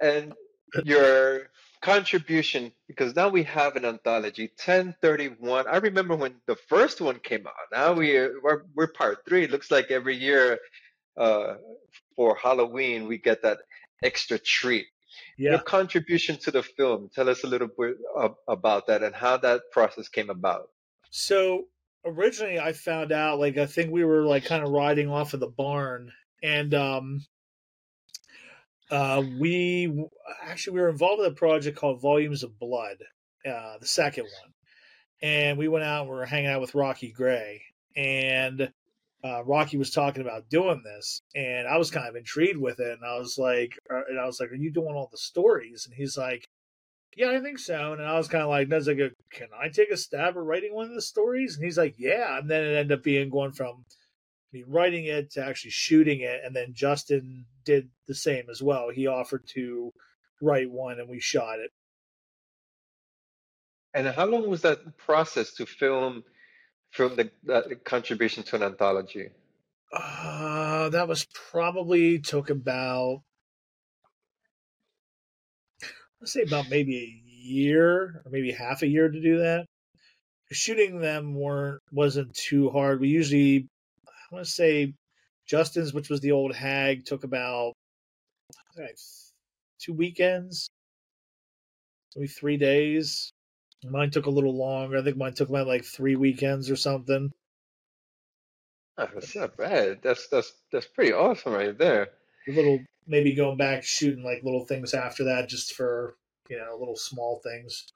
And 0.00 0.32
your 0.84 1.50
contribution 1.82 2.72
because 2.88 3.14
now 3.14 3.28
we 3.28 3.42
have 3.44 3.76
an 3.76 3.84
anthology 3.84 4.50
1031 4.64 5.66
i 5.68 5.76
remember 5.76 6.16
when 6.16 6.34
the 6.46 6.56
first 6.68 7.00
one 7.00 7.18
came 7.18 7.46
out. 7.46 7.54
Now 7.72 7.92
we 7.92 8.16
are, 8.16 8.32
we're, 8.42 8.62
we're 8.74 8.92
part 8.92 9.18
three. 9.26 9.44
It 9.44 9.50
looks 9.50 9.70
like 9.70 9.90
every 9.90 10.16
year 10.16 10.58
uh, 11.16 11.54
for 12.14 12.36
halloween 12.36 13.06
we 13.06 13.18
get 13.18 13.42
that 13.42 13.58
extra 14.02 14.38
treat. 14.38 14.86
Yeah. 15.38 15.52
your 15.52 15.60
contribution 15.60 16.36
to 16.40 16.50
the 16.50 16.62
film 16.62 17.10
tell 17.14 17.28
us 17.28 17.42
a 17.44 17.46
little 17.46 17.68
bit 17.78 17.96
about 18.48 18.86
that 18.88 19.02
and 19.02 19.14
how 19.14 19.38
that 19.38 19.62
process 19.72 20.08
came 20.08 20.30
about. 20.30 20.68
So 21.10 21.66
originally 22.06 22.58
i 22.60 22.72
found 22.72 23.10
out 23.10 23.40
like 23.40 23.58
i 23.58 23.66
think 23.66 23.90
we 23.90 24.04
were 24.04 24.22
like 24.22 24.44
kind 24.44 24.62
of 24.62 24.70
riding 24.70 25.10
off 25.10 25.34
of 25.34 25.40
the 25.40 25.48
barn 25.48 26.12
and 26.42 26.72
um 26.72 27.24
uh, 28.90 29.22
we 29.38 30.06
actually 30.42 30.74
we 30.74 30.80
were 30.80 30.88
involved 30.88 31.20
with 31.20 31.32
a 31.32 31.34
project 31.34 31.78
called 31.78 32.00
Volumes 32.00 32.42
of 32.42 32.58
Blood, 32.58 32.96
uh, 33.46 33.78
the 33.80 33.86
second 33.86 34.24
one, 34.24 34.52
and 35.22 35.58
we 35.58 35.68
went 35.68 35.84
out 35.84 36.02
and 36.02 36.10
we 36.10 36.16
were 36.16 36.26
hanging 36.26 36.50
out 36.50 36.60
with 36.60 36.74
Rocky 36.74 37.12
Gray, 37.12 37.62
and 37.96 38.72
uh, 39.24 39.42
Rocky 39.44 39.76
was 39.76 39.90
talking 39.90 40.22
about 40.22 40.48
doing 40.48 40.82
this, 40.84 41.20
and 41.34 41.66
I 41.66 41.78
was 41.78 41.90
kind 41.90 42.08
of 42.08 42.16
intrigued 42.16 42.58
with 42.58 42.78
it, 42.78 42.92
and 42.92 43.04
I 43.04 43.18
was 43.18 43.36
like, 43.38 43.78
uh, 43.90 44.02
and 44.08 44.20
I 44.20 44.26
was 44.26 44.38
like, 44.38 44.52
"Are 44.52 44.56
you 44.56 44.70
doing 44.70 44.94
all 44.94 45.08
the 45.10 45.18
stories?" 45.18 45.86
And 45.86 45.94
he's 45.94 46.16
like, 46.16 46.46
"Yeah, 47.16 47.30
I 47.30 47.40
think 47.40 47.58
so." 47.58 47.92
And 47.92 48.02
I 48.02 48.16
was 48.16 48.28
kind 48.28 48.42
of 48.42 48.50
like, 48.50 48.68
"Does 48.68 48.86
like, 48.86 48.98
can 49.32 49.48
I 49.60 49.68
take 49.68 49.90
a 49.90 49.96
stab 49.96 50.36
at 50.36 50.42
writing 50.42 50.74
one 50.74 50.88
of 50.88 50.94
the 50.94 51.02
stories?" 51.02 51.56
And 51.56 51.64
he's 51.64 51.78
like, 51.78 51.96
"Yeah." 51.98 52.38
And 52.38 52.48
then 52.48 52.62
it 52.62 52.76
ended 52.76 52.98
up 52.98 53.02
being 53.02 53.30
going 53.30 53.52
from 53.52 53.84
me 54.52 54.64
writing 54.66 55.06
it 55.06 55.32
to 55.32 55.44
actually 55.44 55.72
shooting 55.72 56.20
it, 56.20 56.40
and 56.44 56.54
then 56.54 56.72
Justin 56.72 57.46
did 57.64 57.88
the 58.06 58.14
same 58.14 58.44
as 58.50 58.62
well. 58.62 58.90
He 58.90 59.06
offered 59.06 59.46
to 59.54 59.92
write 60.40 60.70
one, 60.70 61.00
and 61.00 61.08
we 61.08 61.20
shot 61.20 61.58
it. 61.58 61.70
And 63.94 64.06
how 64.08 64.26
long 64.26 64.48
was 64.48 64.62
that 64.62 64.98
process 64.98 65.54
to 65.54 65.66
film 65.66 66.22
film 66.90 67.16
the, 67.16 67.30
the 67.44 67.76
contribution 67.76 68.42
to 68.44 68.56
an 68.56 68.62
anthology? 68.62 69.30
Uh, 69.92 70.88
that 70.90 71.08
was 71.08 71.26
probably 71.50 72.18
took 72.18 72.50
about 72.50 73.22
let's 76.20 76.32
say 76.32 76.42
about 76.42 76.68
maybe 76.68 76.96
a 76.96 77.22
year 77.26 78.22
or 78.24 78.30
maybe 78.30 78.52
half 78.52 78.82
a 78.82 78.86
year 78.86 79.08
to 79.08 79.20
do 79.20 79.38
that. 79.38 79.66
Shooting 80.52 81.00
them 81.00 81.34
weren't 81.34 81.82
wasn't 81.90 82.34
too 82.34 82.70
hard. 82.70 83.00
We 83.00 83.08
usually 83.08 83.68
I 84.30 84.34
want 84.34 84.44
to 84.44 84.50
say 84.50 84.94
Justin's, 85.46 85.94
which 85.94 86.10
was 86.10 86.20
the 86.20 86.32
old 86.32 86.54
hag, 86.54 87.04
took 87.04 87.24
about 87.24 87.72
two 89.80 89.92
weekends, 89.92 90.68
maybe 92.14 92.28
three 92.28 92.56
days. 92.56 93.30
Mine 93.84 94.10
took 94.10 94.26
a 94.26 94.30
little 94.30 94.56
longer. 94.56 94.98
I 94.98 95.02
think 95.02 95.16
mine 95.16 95.34
took 95.34 95.48
about 95.48 95.66
like 95.66 95.84
three 95.84 96.16
weekends 96.16 96.70
or 96.70 96.76
something. 96.76 97.30
Oh, 98.98 99.08
that's 99.12 99.36
not 99.36 99.56
bad. 99.56 99.98
That's 100.02 100.26
that's 100.28 100.52
that's 100.72 100.86
pretty 100.86 101.12
awesome 101.12 101.52
right 101.52 101.76
there. 101.76 102.08
A 102.48 102.52
little 102.52 102.80
maybe 103.06 103.34
going 103.34 103.56
back 103.56 103.84
shooting 103.84 104.24
like 104.24 104.42
little 104.42 104.64
things 104.64 104.94
after 104.94 105.24
that, 105.24 105.48
just 105.48 105.74
for 105.74 106.16
you 106.48 106.58
know 106.58 106.76
little 106.78 106.96
small 106.96 107.40
things. 107.44 107.86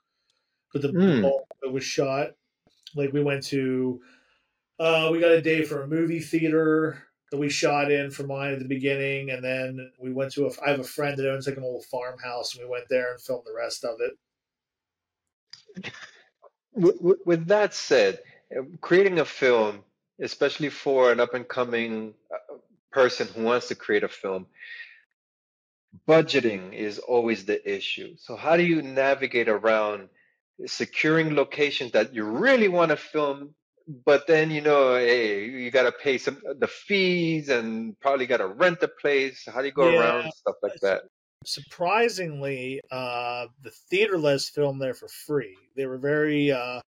But 0.72 0.82
the 0.82 0.88
mm. 0.88 1.22
bulk 1.22 1.46
that 1.62 1.72
was 1.72 1.82
shot, 1.82 2.32
like 2.94 3.12
we 3.12 3.22
went 3.22 3.42
to 3.46 4.00
uh, 4.80 5.10
we 5.12 5.20
got 5.20 5.30
a 5.30 5.42
day 5.42 5.62
for 5.62 5.82
a 5.82 5.86
movie 5.86 6.20
theater 6.20 7.02
that 7.30 7.36
we 7.36 7.50
shot 7.50 7.92
in 7.92 8.10
for 8.10 8.24
mine 8.24 8.54
at 8.54 8.58
the 8.58 8.64
beginning, 8.64 9.30
and 9.30 9.44
then 9.44 9.92
we 10.00 10.10
went 10.10 10.32
to 10.32 10.46
a. 10.46 10.50
I 10.66 10.70
have 10.70 10.80
a 10.80 10.84
friend 10.84 11.16
that 11.18 11.30
owns 11.30 11.46
like 11.46 11.58
an 11.58 11.62
old 11.62 11.84
farmhouse, 11.84 12.54
and 12.54 12.64
we 12.64 12.70
went 12.70 12.86
there 12.88 13.12
and 13.12 13.20
filmed 13.20 13.44
the 13.44 13.54
rest 13.54 13.84
of 13.84 13.98
it. 14.00 15.92
With, 16.72 17.18
with 17.26 17.46
that 17.48 17.74
said, 17.74 18.20
uh, 18.56 18.62
creating 18.80 19.18
a 19.18 19.24
film, 19.26 19.84
especially 20.20 20.70
for 20.70 21.12
an 21.12 21.20
up 21.20 21.34
and 21.34 21.46
coming 21.46 22.14
uh, 22.32 22.56
person 22.90 23.28
who 23.28 23.42
wants 23.44 23.68
to 23.68 23.74
create 23.74 24.02
a 24.02 24.08
film, 24.08 24.46
budgeting 26.08 26.72
is 26.72 26.98
always 26.98 27.44
the 27.44 27.60
issue. 27.70 28.14
So, 28.16 28.34
how 28.34 28.56
do 28.56 28.62
you 28.62 28.80
navigate 28.80 29.50
around 29.50 30.08
securing 30.64 31.34
locations 31.34 31.92
that 31.92 32.14
you 32.14 32.24
really 32.24 32.68
want 32.68 32.90
to 32.90 32.96
film 32.96 33.54
but 34.04 34.26
then 34.26 34.50
you 34.50 34.60
know, 34.60 34.94
hey, 34.94 35.44
you 35.44 35.70
got 35.70 35.84
to 35.84 35.92
pay 35.92 36.18
some 36.18 36.40
the 36.58 36.68
fees 36.68 37.48
and 37.48 37.98
probably 38.00 38.26
got 38.26 38.38
to 38.38 38.46
rent 38.46 38.82
a 38.82 38.88
place. 38.88 39.46
How 39.52 39.60
do 39.60 39.66
you 39.66 39.72
go 39.72 39.90
yeah, 39.90 40.00
around 40.00 40.32
stuff 40.32 40.56
like 40.62 40.80
that? 40.82 41.02
Surprisingly, 41.44 42.80
uh, 42.90 43.46
the 43.62 43.70
theater 43.90 44.18
lets 44.18 44.48
film 44.50 44.78
there 44.78 44.94
for 44.94 45.08
free. 45.08 45.56
They 45.76 45.86
were 45.86 45.98
very 45.98 46.52
uh, 46.52 46.80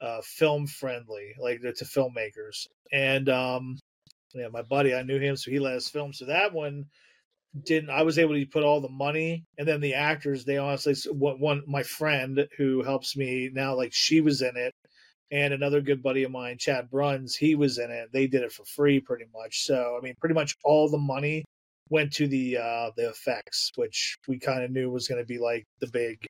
uh, 0.00 0.20
film 0.22 0.66
friendly, 0.66 1.34
like 1.38 1.60
to 1.60 1.84
filmmakers. 1.84 2.66
And 2.92 3.28
um, 3.28 3.78
yeah, 4.34 4.48
my 4.48 4.62
buddy, 4.62 4.94
I 4.94 5.02
knew 5.02 5.18
him, 5.18 5.36
so 5.36 5.50
he 5.50 5.58
let 5.58 5.74
us 5.74 5.88
film. 5.88 6.12
So 6.12 6.26
that 6.26 6.52
one 6.52 6.84
didn't. 7.64 7.90
I 7.90 8.02
was 8.02 8.18
able 8.18 8.34
to 8.34 8.46
put 8.46 8.62
all 8.62 8.80
the 8.80 8.88
money, 8.88 9.44
and 9.58 9.66
then 9.66 9.80
the 9.80 9.94
actors. 9.94 10.44
They 10.44 10.56
honestly, 10.56 10.94
one, 11.12 11.40
one 11.40 11.62
my 11.66 11.82
friend 11.82 12.46
who 12.56 12.82
helps 12.82 13.16
me 13.16 13.50
now, 13.52 13.74
like 13.74 13.92
she 13.92 14.20
was 14.20 14.40
in 14.40 14.56
it 14.56 14.72
and 15.30 15.52
another 15.52 15.80
good 15.80 16.02
buddy 16.02 16.22
of 16.24 16.30
mine, 16.30 16.56
Chad 16.58 16.90
Bruns, 16.90 17.36
he 17.36 17.54
was 17.54 17.78
in 17.78 17.90
it. 17.90 18.10
They 18.12 18.26
did 18.26 18.42
it 18.42 18.52
for 18.52 18.64
free 18.64 19.00
pretty 19.00 19.26
much. 19.34 19.64
So 19.64 19.96
I 19.98 20.04
mean, 20.04 20.14
pretty 20.20 20.34
much 20.34 20.56
all 20.64 20.88
the 20.88 20.98
money 20.98 21.44
went 21.90 22.12
to 22.14 22.26
the 22.28 22.58
uh 22.58 22.90
the 22.96 23.08
effects, 23.08 23.72
which 23.76 24.16
we 24.26 24.38
kind 24.38 24.62
of 24.62 24.70
knew 24.70 24.90
was 24.90 25.08
going 25.08 25.20
to 25.20 25.26
be 25.26 25.38
like 25.38 25.66
the 25.80 25.88
big. 25.88 26.24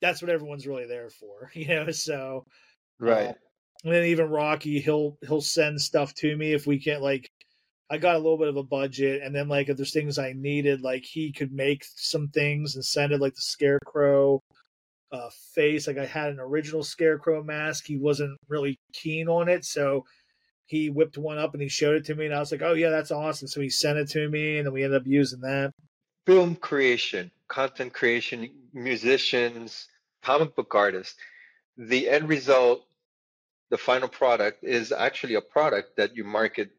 That's 0.00 0.22
what 0.22 0.30
everyone's 0.30 0.66
really 0.66 0.86
there 0.86 1.10
for, 1.10 1.50
you 1.54 1.68
know. 1.68 1.90
So 1.90 2.44
right. 3.00 3.28
Uh, 3.28 3.34
and 3.84 3.94
then 3.94 4.04
even 4.04 4.30
Rocky, 4.30 4.80
he'll 4.80 5.18
he'll 5.26 5.40
send 5.40 5.80
stuff 5.80 6.14
to 6.14 6.36
me 6.36 6.52
if 6.52 6.66
we 6.66 6.78
can't 6.78 7.02
like. 7.02 7.28
I 7.88 7.98
got 7.98 8.16
a 8.16 8.18
little 8.18 8.38
bit 8.38 8.48
of 8.48 8.56
a 8.56 8.64
budget, 8.64 9.22
and 9.22 9.32
then 9.32 9.48
like 9.48 9.68
if 9.68 9.76
there's 9.76 9.92
things 9.92 10.18
I 10.18 10.32
needed, 10.32 10.80
like 10.82 11.04
he 11.04 11.32
could 11.32 11.52
make 11.52 11.84
some 11.94 12.28
things 12.28 12.74
and 12.74 12.84
send 12.84 13.12
it, 13.12 13.20
like 13.20 13.34
the 13.34 13.40
Scarecrow 13.40 14.42
uh, 15.12 15.28
face. 15.54 15.86
Like 15.86 15.98
I 15.98 16.06
had 16.06 16.30
an 16.30 16.40
original 16.40 16.82
Scarecrow 16.82 17.42
mask. 17.42 17.84
He 17.86 17.96
wasn't 17.96 18.38
really 18.48 18.78
keen 18.92 19.28
on 19.28 19.48
it, 19.48 19.64
so 19.64 20.04
he 20.66 20.90
whipped 20.90 21.16
one 21.16 21.38
up 21.38 21.54
and 21.54 21.62
he 21.62 21.68
showed 21.68 21.96
it 21.96 22.04
to 22.06 22.14
me, 22.14 22.26
and 22.26 22.34
I 22.34 22.40
was 22.40 22.52
like, 22.52 22.62
"Oh 22.62 22.74
yeah, 22.74 22.90
that's 22.90 23.10
awesome." 23.10 23.48
So 23.48 23.60
he 23.60 23.70
sent 23.70 23.98
it 23.98 24.08
to 24.10 24.28
me, 24.28 24.58
and 24.58 24.66
then 24.66 24.72
we 24.72 24.84
ended 24.84 25.00
up 25.00 25.06
using 25.06 25.40
that. 25.40 25.72
Film 26.26 26.56
creation, 26.56 27.30
content 27.48 27.92
creation, 27.92 28.50
musicians, 28.72 29.86
comic 30.22 30.56
book 30.56 30.74
artists. 30.74 31.14
The 31.76 32.08
end 32.08 32.28
result, 32.28 32.84
the 33.70 33.78
final 33.78 34.08
product, 34.08 34.64
is 34.64 34.92
actually 34.92 35.34
a 35.34 35.40
product 35.40 35.96
that 35.98 36.16
you 36.16 36.24
market 36.24 36.70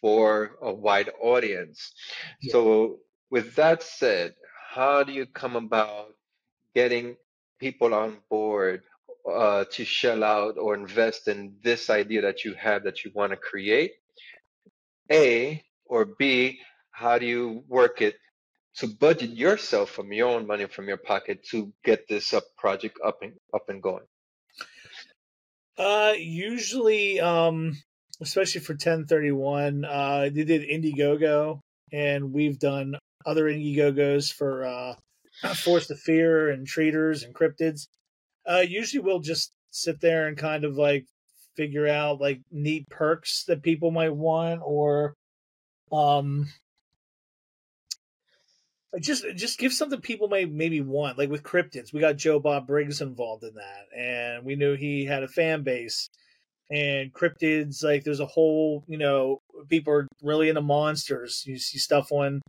for 0.00 0.56
a 0.60 0.72
wide 0.72 1.10
audience. 1.20 1.92
Yeah. 2.40 2.52
So, 2.52 2.98
with 3.30 3.54
that 3.56 3.82
said, 3.82 4.34
how 4.70 5.02
do 5.02 5.12
you 5.12 5.26
come 5.26 5.56
about 5.56 6.14
getting 6.74 7.16
people 7.62 7.94
on 7.94 8.18
board 8.28 8.82
uh, 9.30 9.64
to 9.70 9.84
shell 9.84 10.24
out 10.24 10.58
or 10.58 10.74
invest 10.74 11.28
in 11.28 11.54
this 11.62 11.90
idea 11.90 12.22
that 12.22 12.44
you 12.44 12.54
have 12.54 12.82
that 12.82 13.04
you 13.04 13.12
want 13.14 13.30
to 13.30 13.36
create? 13.36 13.92
A 15.10 15.62
or 15.86 16.04
B, 16.18 16.58
how 16.90 17.18
do 17.18 17.26
you 17.26 17.62
work 17.68 18.02
it 18.02 18.16
to 18.78 18.88
budget 18.88 19.30
yourself 19.30 19.90
from 19.90 20.12
your 20.12 20.28
own 20.28 20.44
money 20.46 20.66
from 20.66 20.88
your 20.88 20.96
pocket 20.96 21.44
to 21.50 21.72
get 21.84 22.08
this 22.08 22.34
up 22.34 22.44
project 22.58 22.98
up 23.04 23.18
and 23.22 23.34
up 23.54 23.68
and 23.68 23.80
going? 23.80 24.06
Uh, 25.78 26.14
usually, 26.18 27.20
um, 27.20 27.76
especially 28.20 28.60
for 28.60 28.72
1031, 28.72 29.84
uh, 29.84 30.30
they 30.34 30.44
did 30.44 30.68
Indiegogo, 30.68 31.60
and 31.92 32.32
we've 32.32 32.58
done 32.58 32.96
other 33.24 33.44
Indiegogos 33.44 34.32
for 34.32 34.64
uh, 34.64 34.94
Force 35.42 35.90
of 35.90 35.98
Fear 35.98 36.50
and 36.50 36.66
Treaters 36.66 37.22
and 37.22 37.34
Cryptids. 37.34 37.88
Uh, 38.46 38.64
usually, 38.66 39.02
we'll 39.02 39.20
just 39.20 39.52
sit 39.70 40.00
there 40.00 40.26
and 40.28 40.36
kind 40.36 40.64
of 40.64 40.76
like 40.76 41.06
figure 41.56 41.86
out 41.86 42.20
like 42.20 42.40
neat 42.50 42.88
perks 42.88 43.44
that 43.44 43.62
people 43.62 43.90
might 43.90 44.14
want, 44.14 44.60
or 44.64 45.14
um, 45.92 46.48
just 49.00 49.24
just 49.34 49.58
give 49.58 49.72
something 49.72 50.00
people 50.00 50.28
may 50.28 50.44
maybe 50.44 50.80
want. 50.80 51.18
Like 51.18 51.30
with 51.30 51.42
Cryptids, 51.42 51.92
we 51.92 52.00
got 52.00 52.16
Joe 52.16 52.38
Bob 52.38 52.66
Briggs 52.66 53.00
involved 53.00 53.44
in 53.44 53.54
that, 53.54 53.86
and 53.96 54.44
we 54.44 54.56
knew 54.56 54.74
he 54.74 55.04
had 55.04 55.22
a 55.22 55.28
fan 55.28 55.62
base. 55.62 56.08
And 56.70 57.12
cryptids, 57.12 57.84
like 57.84 58.02
there's 58.02 58.20
a 58.20 58.26
whole, 58.26 58.82
you 58.86 58.96
know, 58.96 59.42
people 59.68 59.92
are 59.92 60.08
really 60.22 60.48
into 60.48 60.62
monsters. 60.62 61.44
You 61.46 61.58
see 61.58 61.76
stuff 61.76 62.10
on, 62.10 62.40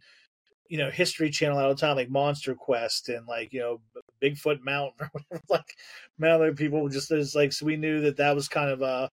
you 0.69 0.77
know, 0.77 0.89
History 0.89 1.29
Channel 1.29 1.59
all 1.59 1.69
the 1.69 1.75
time, 1.75 1.95
like 1.95 2.09
Monster 2.09 2.55
Quest 2.55 3.09
and 3.09 3.27
like 3.27 3.53
you 3.53 3.59
know 3.59 3.81
Bigfoot 4.21 4.61
Mountain 4.63 4.93
or 5.01 5.09
whatever. 5.11 5.43
Like, 5.49 5.75
man, 6.17 6.55
people 6.55 6.87
just 6.89 7.11
is 7.11 7.35
like 7.35 7.53
so 7.53 7.65
we 7.65 7.75
knew 7.75 8.01
that 8.01 8.17
that 8.17 8.35
was 8.35 8.47
kind 8.47 8.69
of 8.69 8.81
a 8.81 9.09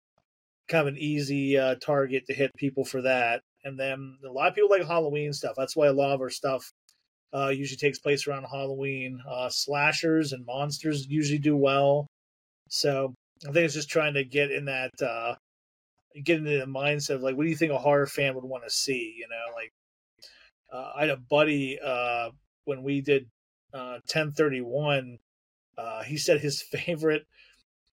kind 0.69 0.89
of 0.89 0.95
an 0.95 0.99
easy 0.99 1.59
uh, 1.59 1.75
target 1.77 2.25
to 2.27 2.35
hit 2.35 2.51
people 2.57 2.85
for 2.85 3.03
that. 3.03 3.43
And 3.65 3.79
then 3.79 4.19
a 4.27 4.31
lot 4.31 4.49
of 4.49 4.55
people 4.55 4.71
like 4.71 4.87
Halloween 4.87 5.33
stuff. 5.33 5.55
That's 5.57 5.77
why 5.77 5.87
a 5.89 5.93
lot 5.93 6.13
of 6.13 6.21
our 6.21 6.31
stuff 6.31 6.71
uh, 7.35 7.49
usually 7.49 7.77
takes 7.77 7.99
place 7.99 8.27
around 8.27 8.45
Halloween. 8.45 9.21
Uh, 9.29 9.49
slashers 9.49 10.33
and 10.33 10.45
monsters 10.47 11.07
usually 11.09 11.39
do 11.39 11.57
well. 11.57 12.07
So 12.69 13.15
I 13.47 13.53
think 13.53 13.65
it's 13.65 13.75
just 13.75 13.91
trying 13.91 14.15
to 14.15 14.25
get 14.25 14.51
in 14.51 14.67
that, 14.67 14.91
uh, 15.03 15.35
get 16.23 16.39
into 16.39 16.59
the 16.59 16.67
mindset 16.67 17.17
of 17.17 17.23
like, 17.23 17.37
what 17.37 17.45
do 17.45 17.51
you 17.51 17.57
think 17.57 17.73
a 17.73 17.79
horror 17.79 18.07
fan 18.07 18.35
would 18.35 18.45
want 18.45 18.65
to 18.65 18.71
see? 18.71 19.15
You 19.19 19.27
know, 19.29 19.55
like 19.55 19.71
uh, 20.75 20.93
I 20.97 21.03
had 21.03 21.11
a 21.11 21.17
buddy 21.17 21.79
uh, 21.85 22.31
when 22.65 22.83
we 22.83 23.01
did 23.01 23.27
1031. 23.71 25.19
Uh, 25.79 26.03
he 26.03 26.17
said 26.17 26.41
his 26.41 26.63
favorite. 26.71 27.27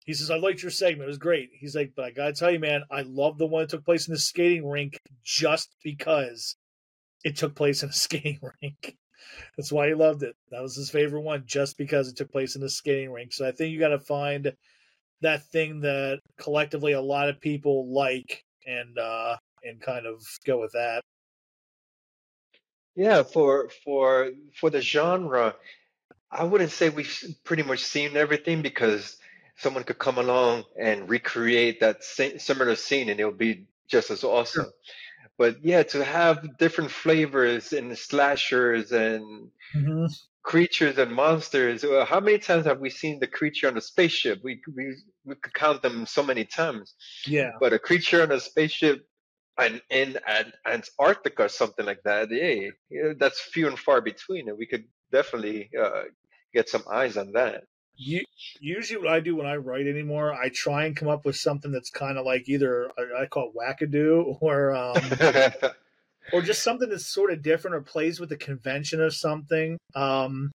He 0.05 0.13
says, 0.13 0.31
I 0.31 0.37
liked 0.37 0.61
your 0.61 0.71
segment. 0.71 1.03
It 1.03 1.07
was 1.07 1.17
great. 1.17 1.49
He's 1.53 1.75
like, 1.75 1.91
but 1.95 2.05
I 2.05 2.11
gotta 2.11 2.33
tell 2.33 2.51
you, 2.51 2.59
man, 2.59 2.83
I 2.89 3.01
love 3.01 3.37
the 3.37 3.45
one 3.45 3.63
that 3.63 3.69
took 3.69 3.85
place 3.85 4.07
in 4.07 4.13
the 4.13 4.19
skating 4.19 4.67
rink 4.67 4.97
just 5.23 5.75
because 5.83 6.55
it 7.23 7.35
took 7.35 7.53
place 7.53 7.83
in 7.83 7.89
a 7.89 7.93
skating 8.05 8.39
rink. 8.61 8.95
That's 9.57 9.71
why 9.71 9.89
he 9.89 9.93
loved 9.93 10.23
it. 10.23 10.35
That 10.49 10.61
was 10.61 10.75
his 10.75 10.89
favorite 10.89 11.21
one, 11.21 11.43
just 11.45 11.77
because 11.77 12.07
it 12.07 12.15
took 12.15 12.31
place 12.31 12.55
in 12.55 12.63
a 12.63 12.69
skating 12.69 13.11
rink. 13.11 13.33
So 13.33 13.47
I 13.47 13.51
think 13.51 13.73
you 13.73 13.79
got 13.79 13.89
to 13.89 13.99
find 13.99 14.53
that 15.21 15.43
thing 15.51 15.81
that 15.81 16.19
collectively 16.39 16.93
a 16.93 17.01
lot 17.01 17.29
of 17.29 17.41
people 17.41 17.93
like, 17.93 18.43
and 18.65 18.97
uh, 18.97 19.35
and 19.63 19.81
kind 19.81 20.05
of 20.05 20.23
go 20.45 20.61
with 20.61 20.71
that. 20.71 21.03
Yeah, 22.99 23.23
for 23.23 23.69
for 23.83 24.29
for 24.59 24.69
the 24.69 24.81
genre, 24.81 25.55
I 26.29 26.43
wouldn't 26.43 26.71
say 26.71 26.89
we've 26.89 27.35
pretty 27.43 27.63
much 27.63 27.79
seen 27.79 28.17
everything 28.17 28.61
because 28.61 29.17
someone 29.57 29.83
could 29.83 29.99
come 29.99 30.17
along 30.17 30.65
and 30.79 31.09
recreate 31.09 31.79
that 31.79 32.03
similar 32.03 32.75
scene 32.75 33.09
and 33.09 33.19
it'll 33.19 33.31
be 33.31 33.65
just 33.87 34.11
as 34.11 34.23
awesome. 34.23 34.65
Sure 34.65 34.73
but 35.39 35.63
yeah, 35.63 35.83
to 35.83 36.03
have 36.03 36.57
different 36.57 36.91
flavors 36.91 37.71
and 37.71 37.97
slashers 37.97 38.91
and 38.91 39.49
mm-hmm. 39.73 40.05
creatures 40.43 40.97
and 40.97 41.13
monsters. 41.13 41.81
Uh, 41.85 42.03
how 42.05 42.19
many 42.19 42.39
times 42.39 42.65
have 42.65 42.81
we 42.81 42.89
seen 42.89 43.21
the 43.21 43.27
creature 43.27 43.69
on 43.69 43.77
a 43.77 43.81
spaceship? 43.81 44.41
We 44.43 44.61
we 44.75 44.97
we 45.23 45.35
could 45.35 45.53
count 45.53 45.81
them 45.81 46.05
so 46.05 46.23
many 46.23 46.43
times. 46.43 46.93
Yeah. 47.25 47.51
But 47.57 47.71
a 47.71 47.79
creature 47.79 48.21
on 48.21 48.33
a 48.33 48.39
spaceship 48.41 49.07
and 49.59 49.81
in 49.89 50.17
Antarctica 50.65 51.43
or 51.43 51.49
something 51.49 51.85
like 51.85 52.01
that, 52.03 52.29
yeah, 52.31 53.13
that's 53.17 53.39
few 53.39 53.67
and 53.67 53.77
far 53.77 54.01
between, 54.01 54.49
and 54.49 54.57
we 54.57 54.65
could 54.65 54.85
definitely 55.11 55.69
uh, 55.79 56.03
get 56.53 56.69
some 56.69 56.83
eyes 56.91 57.17
on 57.17 57.33
that 57.33 57.63
you, 57.99 58.23
usually 58.61 58.97
what 58.97 59.11
I 59.11 59.19
do 59.19 59.35
when 59.35 59.45
I 59.45 59.57
write 59.57 59.85
anymore, 59.85 60.33
I 60.33 60.49
try 60.49 60.85
and 60.85 60.95
come 60.95 61.09
up 61.09 61.25
with 61.25 61.35
something 61.35 61.71
that's 61.71 61.89
kind 61.89 62.17
of 62.17 62.25
like 62.25 62.47
either 62.47 62.89
I, 62.97 63.23
I 63.23 63.25
call 63.25 63.51
it 63.53 63.57
wackadoo 63.59 64.37
or 64.41 64.73
um, 64.73 64.95
or 66.33 66.41
just 66.41 66.63
something 66.63 66.89
that's 66.89 67.05
sort 67.05 67.31
of 67.31 67.43
different 67.43 67.75
or 67.75 67.81
plays 67.81 68.19
with 68.19 68.29
the 68.29 68.37
convention 68.37 69.01
of 69.01 69.13
something. 69.13 69.77
Um, 69.95 70.51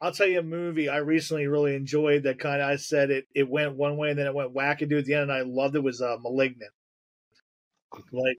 I'll 0.00 0.12
tell 0.12 0.26
you 0.26 0.40
a 0.40 0.42
movie 0.42 0.88
I 0.88 0.98
recently 0.98 1.46
really 1.46 1.74
enjoyed 1.74 2.24
that 2.24 2.38
kind 2.38 2.60
of 2.60 2.68
I 2.68 2.76
said 2.76 3.10
it 3.10 3.26
it 3.34 3.48
went 3.48 3.76
one 3.76 3.96
way 3.96 4.10
and 4.10 4.18
then 4.18 4.26
it 4.26 4.34
went 4.34 4.54
wackadoo 4.54 4.98
at 4.98 5.04
the 5.04 5.14
end 5.14 5.24
and 5.24 5.32
I 5.32 5.42
loved 5.42 5.76
it 5.76 5.82
was 5.82 6.00
uh, 6.00 6.16
Malignant. 6.20 6.72
Like 8.12 8.38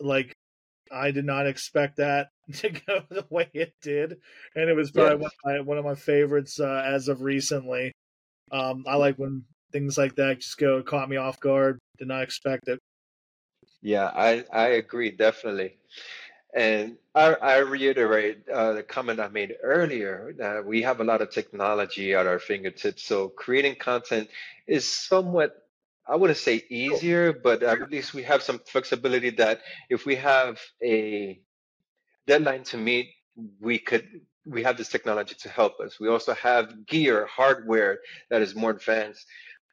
like 0.00 0.34
I 0.92 1.10
did 1.12 1.24
not 1.24 1.46
expect 1.46 1.96
that 1.98 2.30
to 2.54 2.70
go 2.70 3.02
the 3.10 3.26
way 3.30 3.50
it 3.54 3.74
did, 3.82 4.20
and 4.54 4.70
it 4.70 4.76
was 4.76 4.90
probably 4.90 5.16
one, 5.18 5.26
of 5.26 5.44
my, 5.44 5.60
one 5.60 5.78
of 5.78 5.84
my 5.84 5.94
favorites 5.94 6.60
uh, 6.60 6.82
as 6.86 7.08
of 7.08 7.22
recently. 7.22 7.92
Um, 8.52 8.84
I 8.88 8.96
like 8.96 9.16
when 9.16 9.44
things 9.72 9.98
like 9.98 10.16
that 10.16 10.40
just 10.40 10.58
go 10.58 10.82
caught 10.82 11.08
me 11.08 11.16
off 11.16 11.40
guard. 11.40 11.78
Did 11.98 12.08
not 12.08 12.22
expect 12.22 12.68
it. 12.68 12.80
Yeah, 13.82 14.10
I 14.14 14.44
I 14.52 14.68
agree 14.68 15.10
definitely, 15.10 15.78
and 16.54 16.98
I 17.14 17.34
I 17.34 17.56
reiterate 17.58 18.48
uh, 18.48 18.74
the 18.74 18.82
comment 18.82 19.20
I 19.20 19.28
made 19.28 19.56
earlier 19.62 20.34
that 20.38 20.64
we 20.66 20.82
have 20.82 21.00
a 21.00 21.04
lot 21.04 21.22
of 21.22 21.30
technology 21.30 22.14
at 22.14 22.26
our 22.26 22.38
fingertips. 22.38 23.04
So 23.04 23.28
creating 23.30 23.76
content 23.76 24.30
is 24.66 24.88
somewhat 24.90 25.68
I 26.10 26.16
wouldn't 26.16 26.38
say 26.38 26.64
easier, 26.70 27.32
but 27.32 27.62
at 27.62 27.90
least 27.90 28.14
we 28.14 28.24
have 28.24 28.42
some 28.42 28.58
flexibility 28.66 29.30
that 29.30 29.60
if 29.88 30.06
we 30.06 30.16
have 30.16 30.60
a 30.82 31.40
deadline 32.26 32.64
to 32.64 32.76
meet, 32.78 33.10
we 33.60 33.78
could 33.78 34.06
we 34.44 34.62
have 34.64 34.76
this 34.76 34.88
technology 34.88 35.34
to 35.40 35.48
help 35.48 35.80
us. 35.80 36.00
We 36.00 36.08
also 36.08 36.34
have 36.34 36.86
gear, 36.86 37.26
hardware 37.26 38.00
that 38.30 38.42
is 38.42 38.54
more 38.56 38.70
advanced. 38.70 39.26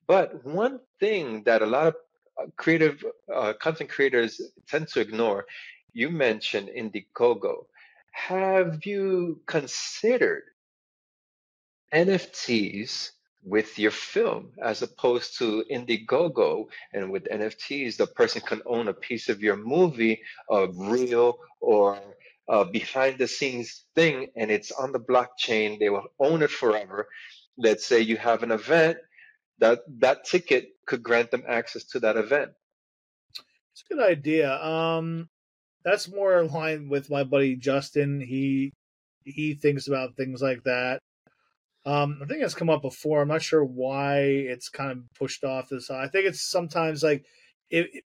But 0.08 0.46
one 0.46 0.80
thing 1.00 1.44
that 1.46 1.62
a 1.62 1.66
lot 1.66 1.88
of 1.88 1.96
uh, 2.40 2.48
creative 2.58 3.04
uh, 3.34 3.54
content 3.54 3.90
creators 3.90 4.40
tend 4.70 4.90
to 4.90 5.00
ignore, 5.02 5.46
you 5.94 6.10
mentioned 6.10 6.70
Indiegogo. 6.70 7.66
Have 8.12 8.86
you 8.86 9.42
considered 9.48 10.44
NFTs 11.94 13.12
with 13.48 13.80
your 13.80 13.92
film 13.92 14.52
as 14.62 14.82
opposed 14.82 15.38
to 15.40 15.64
Indiegogo. 15.72 16.66
And 16.94 17.12
with 17.12 17.26
NFTs, 17.26 17.98
the 17.98 18.08
person 18.08 18.42
can 18.42 18.62
own 18.66 18.88
a 18.90 18.94
piece 18.94 19.30
of 19.30 19.42
your 19.42 19.56
movie, 19.56 20.22
a 20.50 20.68
reel 20.68 21.38
or 21.62 22.00
a 22.50 22.66
behind 22.66 23.18
the 23.18 23.28
scenes 23.28 23.86
thing, 23.96 24.28
and 24.36 24.52
it's 24.52 24.72
on 24.72 24.92
the 24.92 25.00
blockchain. 25.00 25.80
They 25.80 25.90
will 25.90 26.08
own 26.20 26.42
it 26.42 26.52
forever. 26.52 27.08
Let's 27.58 27.86
say 27.86 28.02
you 28.02 28.18
have 28.18 28.44
an 28.44 28.52
event 28.52 28.98
that 29.60 29.80
that 30.00 30.26
ticket 30.26 30.70
could 30.86 31.02
grant 31.02 31.32
them 31.32 31.44
access 31.48 31.86
to 31.86 32.00
that 32.02 32.18
event. 32.18 32.52
It's 33.72 33.84
a 33.90 33.94
good 33.94 34.04
idea. 34.04 34.54
Um, 34.62 35.30
that's 35.84 36.12
more 36.12 36.40
in 36.40 36.52
line 36.52 36.90
with 36.90 37.10
my 37.10 37.24
buddy 37.24 37.56
Justin. 37.56 38.20
He 38.22 38.74
he 39.24 39.56
thinks 39.56 39.88
about 39.88 40.16
things 40.16 40.42
like 40.42 40.64
that. 40.64 41.02
Um, 41.88 42.20
I 42.22 42.26
think 42.26 42.44
it's 42.44 42.54
come 42.54 42.70
up 42.70 42.82
before. 42.82 43.22
I'm 43.22 43.30
not 43.30 43.42
sure 43.42 43.64
why 43.64 44.20
it's 44.20 44.68
kind 44.68 44.92
of 44.92 45.14
pushed 45.18 45.46
off 45.46 45.70
this. 45.70 45.90
I 45.90 46.10
think 46.10 46.26
it's 46.26 46.42
sometimes 46.42 47.02
like 47.02 47.24
it, 47.70 48.04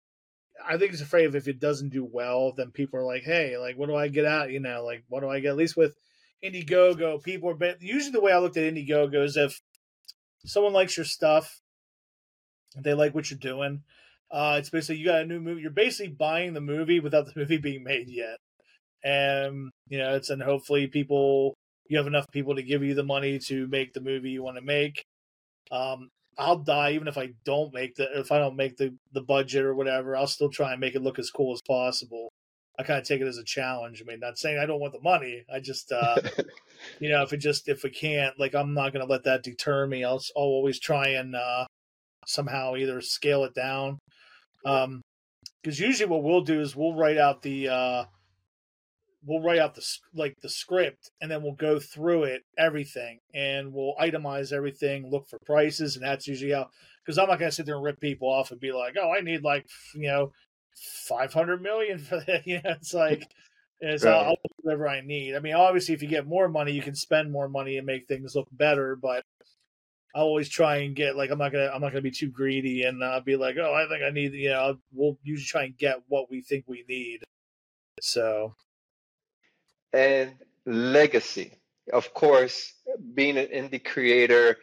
I 0.67 0.77
think 0.77 0.91
it's 0.91 1.01
afraid 1.01 1.27
of 1.27 1.35
if 1.37 1.47
it 1.47 1.61
doesn't 1.61 1.93
do 1.93 2.03
well, 2.03 2.51
then 2.51 2.71
people 2.71 2.99
are 2.99 3.05
like, 3.05 3.23
"Hey, 3.23 3.57
like, 3.57 3.77
what 3.77 3.87
do 3.87 3.95
I 3.95 4.09
get 4.09 4.25
out? 4.25 4.51
You 4.51 4.59
know, 4.59 4.83
like, 4.83 5.05
what 5.07 5.21
do 5.21 5.29
I 5.29 5.39
get?" 5.39 5.51
At 5.51 5.55
least 5.55 5.77
with 5.77 5.95
Indiegogo, 6.43 7.23
people 7.23 7.51
are. 7.51 7.53
But 7.53 7.81
usually, 7.81 8.11
the 8.11 8.19
way 8.19 8.33
I 8.33 8.39
looked 8.39 8.57
at 8.57 8.73
Indiegogo 8.73 9.23
is 9.23 9.37
if 9.37 9.61
someone 10.43 10.73
likes 10.73 10.97
your 10.97 11.05
stuff, 11.05 11.61
they 12.75 12.93
like 12.93 13.15
what 13.15 13.31
you're 13.31 13.39
doing. 13.39 13.83
Uh, 14.29 14.57
it's 14.59 14.69
basically 14.69 14.97
you 14.97 15.05
got 15.05 15.21
a 15.21 15.25
new 15.25 15.39
movie. 15.39 15.61
You're 15.61 15.71
basically 15.71 16.11
buying 16.11 16.53
the 16.53 16.59
movie 16.59 16.99
without 16.99 17.27
the 17.27 17.33
movie 17.39 17.57
being 17.57 17.85
made 17.85 18.09
yet, 18.09 18.39
and 19.05 19.71
you 19.87 19.99
know 19.99 20.15
it's 20.15 20.29
and 20.29 20.43
hopefully 20.43 20.87
people 20.87 21.55
you 21.89 21.97
have 21.97 22.07
enough 22.07 22.25
people 22.31 22.55
to 22.55 22.63
give 22.63 22.83
you 22.83 22.93
the 22.93 23.03
money 23.03 23.39
to 23.39 23.67
make 23.67 23.93
the 23.93 24.01
movie 24.01 24.29
you 24.29 24.43
want 24.43 24.57
to 24.57 24.63
make. 24.63 25.03
Um, 25.71 26.09
I'll 26.37 26.59
die 26.59 26.91
even 26.91 27.07
if 27.07 27.17
I 27.17 27.31
don't 27.43 27.73
make 27.73 27.95
the 27.95 28.17
if 28.17 28.31
I 28.31 28.37
don't 28.37 28.55
make 28.55 28.77
the 28.77 28.95
the 29.11 29.21
budget 29.21 29.65
or 29.65 29.75
whatever. 29.75 30.15
I'll 30.15 30.27
still 30.27 30.49
try 30.49 30.71
and 30.71 30.79
make 30.79 30.95
it 30.95 31.01
look 31.01 31.19
as 31.19 31.31
cool 31.31 31.53
as 31.53 31.61
possible. 31.61 32.29
I 32.79 32.83
kind 32.83 32.97
of 32.97 33.05
take 33.05 33.19
it 33.19 33.27
as 33.27 33.37
a 33.37 33.43
challenge. 33.43 34.01
I 34.01 34.09
mean, 34.09 34.21
not 34.21 34.37
saying 34.37 34.57
I 34.57 34.65
don't 34.65 34.79
want 34.79 34.93
the 34.93 35.01
money. 35.01 35.43
I 35.53 35.59
just, 35.59 35.91
uh, 35.91 36.15
you 36.99 37.09
know, 37.09 37.23
if 37.23 37.33
it 37.33 37.37
just 37.37 37.67
if 37.67 37.83
we 37.83 37.89
can't, 37.89 38.39
like, 38.39 38.55
I'm 38.55 38.73
not 38.73 38.93
going 38.93 39.05
to 39.05 39.11
let 39.11 39.25
that 39.25 39.43
deter 39.43 39.85
me. 39.85 40.05
I'll, 40.05 40.21
I'll 40.37 40.43
always 40.43 40.79
try 40.79 41.09
and 41.09 41.35
uh, 41.35 41.65
somehow 42.25 42.77
either 42.77 43.01
scale 43.01 43.43
it 43.43 43.53
down. 43.53 43.99
Um, 44.65 45.01
because 45.61 45.77
usually 45.77 46.09
what 46.09 46.23
we'll 46.23 46.45
do 46.45 46.61
is 46.61 46.73
we'll 46.73 46.95
write 46.95 47.17
out 47.17 47.41
the 47.41 47.67
uh, 47.67 48.05
we'll 49.25 49.41
write 49.41 49.59
out 49.59 49.75
the 49.75 49.85
like 50.13 50.39
the 50.41 50.49
script 50.49 51.11
and 51.21 51.29
then 51.29 51.43
we'll 51.43 51.53
go 51.53 51.79
through 51.79 52.23
it 52.23 52.43
everything 52.57 53.19
and 53.33 53.73
we'll 53.73 53.95
itemize 53.99 54.53
everything 54.53 55.09
look 55.09 55.27
for 55.27 55.39
prices 55.39 55.95
and 55.95 56.05
that's 56.05 56.27
usually 56.27 56.51
how 56.51 56.67
because 57.03 57.17
i'm 57.17 57.27
not 57.27 57.39
going 57.39 57.49
to 57.49 57.55
sit 57.55 57.65
there 57.65 57.75
and 57.75 57.83
rip 57.83 57.99
people 57.99 58.29
off 58.29 58.51
and 58.51 58.59
be 58.59 58.71
like 58.71 58.95
oh 59.01 59.11
i 59.11 59.21
need 59.21 59.43
like 59.43 59.65
you 59.93 60.07
know 60.07 60.31
500 61.07 61.61
million 61.61 61.99
for 61.99 62.19
that 62.27 62.47
you 62.47 62.55
know 62.63 62.71
it's 62.71 62.93
like 62.93 63.29
it's 63.81 64.03
right. 64.03 64.13
I'll, 64.13 64.35
do 64.35 64.49
whatever 64.61 64.87
i 64.87 65.01
need 65.01 65.35
i 65.35 65.39
mean 65.39 65.53
obviously 65.53 65.93
if 65.93 66.01
you 66.01 66.07
get 66.07 66.27
more 66.27 66.47
money 66.47 66.71
you 66.71 66.81
can 66.81 66.95
spend 66.95 67.31
more 67.31 67.49
money 67.49 67.77
and 67.77 67.85
make 67.85 68.07
things 68.07 68.35
look 68.35 68.47
better 68.51 68.95
but 68.95 69.23
I 70.15 70.21
always 70.21 70.49
try 70.49 70.77
and 70.77 70.95
get 70.95 71.15
like 71.15 71.29
I'm 71.29 71.37
not 71.37 71.51
gonna 71.51 71.69
I'm 71.71 71.81
not 71.81 71.91
gonna 71.91 72.01
be 72.01 72.09
too 72.09 72.31
greedy 72.31 72.81
and 72.81 73.03
uh, 73.03 73.21
be 73.23 73.35
like 73.35 73.57
oh 73.61 73.73
I 73.73 73.87
think 73.87 74.03
I 74.03 74.09
need 74.09 74.33
you 74.33 74.49
know 74.49 74.77
we'll 74.91 75.19
usually 75.21 75.45
try 75.45 75.63
and 75.65 75.77
get 75.77 76.01
what 76.07 76.31
we 76.31 76.41
think 76.41 76.65
we 76.67 76.83
need 76.89 77.19
so 78.01 78.55
and 79.93 80.35
legacy. 80.65 81.53
Of 81.91 82.13
course, 82.13 82.73
being 83.15 83.37
an 83.37 83.47
indie 83.47 83.83
creator, 83.83 84.57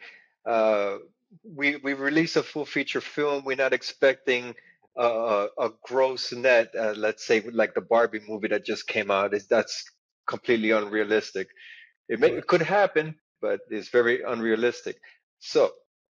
uh, 0.45 0.97
we 1.43 1.75
we 1.77 1.93
release 1.93 2.35
a 2.37 2.43
full 2.43 2.65
feature 2.65 3.01
film. 3.01 3.43
We're 3.43 3.57
not 3.57 3.73
expecting 3.73 4.55
a, 4.95 5.47
a 5.59 5.69
gross 5.83 6.31
net. 6.31 6.69
Uh, 6.77 6.93
let's 6.95 7.25
say 7.25 7.41
like 7.51 7.73
the 7.75 7.81
Barbie 7.81 8.21
movie 8.27 8.47
that 8.49 8.65
just 8.65 8.87
came 8.87 9.11
out. 9.11 9.33
Is 9.33 9.47
that's 9.47 9.85
completely 10.27 10.71
unrealistic. 10.71 11.49
It 12.09 12.19
may 12.19 12.31
it 12.31 12.47
could 12.47 12.61
happen, 12.61 13.15
but 13.41 13.61
it's 13.69 13.89
very 13.89 14.23
unrealistic. 14.23 14.97
So, 15.39 15.71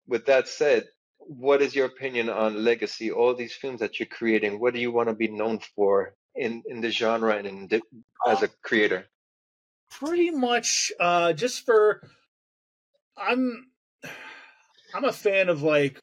with 0.07 0.25
that 0.25 0.47
said, 0.47 0.87
what 1.19 1.61
is 1.61 1.75
your 1.75 1.85
opinion 1.87 2.29
on 2.29 2.63
legacy? 2.63 3.11
All 3.11 3.35
these 3.35 3.53
films 3.55 3.79
that 3.81 3.99
you're 3.99 4.07
creating, 4.07 4.59
what 4.59 4.73
do 4.73 4.79
you 4.79 4.91
want 4.91 5.09
to 5.09 5.15
be 5.15 5.27
known 5.29 5.59
for 5.75 6.15
in 6.35 6.63
in 6.65 6.81
the 6.81 6.89
genre 6.89 7.35
and 7.35 7.47
in 7.47 7.67
the, 7.67 7.81
as 8.27 8.43
a 8.43 8.49
creator? 8.63 9.05
Pretty 9.91 10.31
much, 10.31 10.91
uh, 10.99 11.33
just 11.33 11.65
for 11.65 12.01
I'm 13.17 13.67
I'm 14.95 15.05
a 15.05 15.13
fan 15.13 15.49
of 15.49 15.63
like 15.63 15.99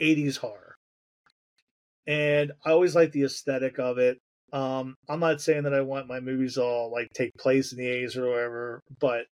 80s 0.00 0.36
horror, 0.36 0.76
and 2.06 2.52
I 2.64 2.70
always 2.70 2.94
like 2.94 3.12
the 3.12 3.24
aesthetic 3.24 3.78
of 3.78 3.98
it. 3.98 4.18
Um, 4.52 4.94
I'm 5.08 5.20
not 5.20 5.40
saying 5.40 5.64
that 5.64 5.74
I 5.74 5.80
want 5.80 6.06
my 6.06 6.20
movies 6.20 6.58
all 6.58 6.92
like 6.92 7.08
take 7.12 7.34
place 7.34 7.72
in 7.72 7.78
the 7.78 7.86
80s 7.86 8.16
or 8.16 8.30
whatever, 8.30 8.82
but 9.00 9.26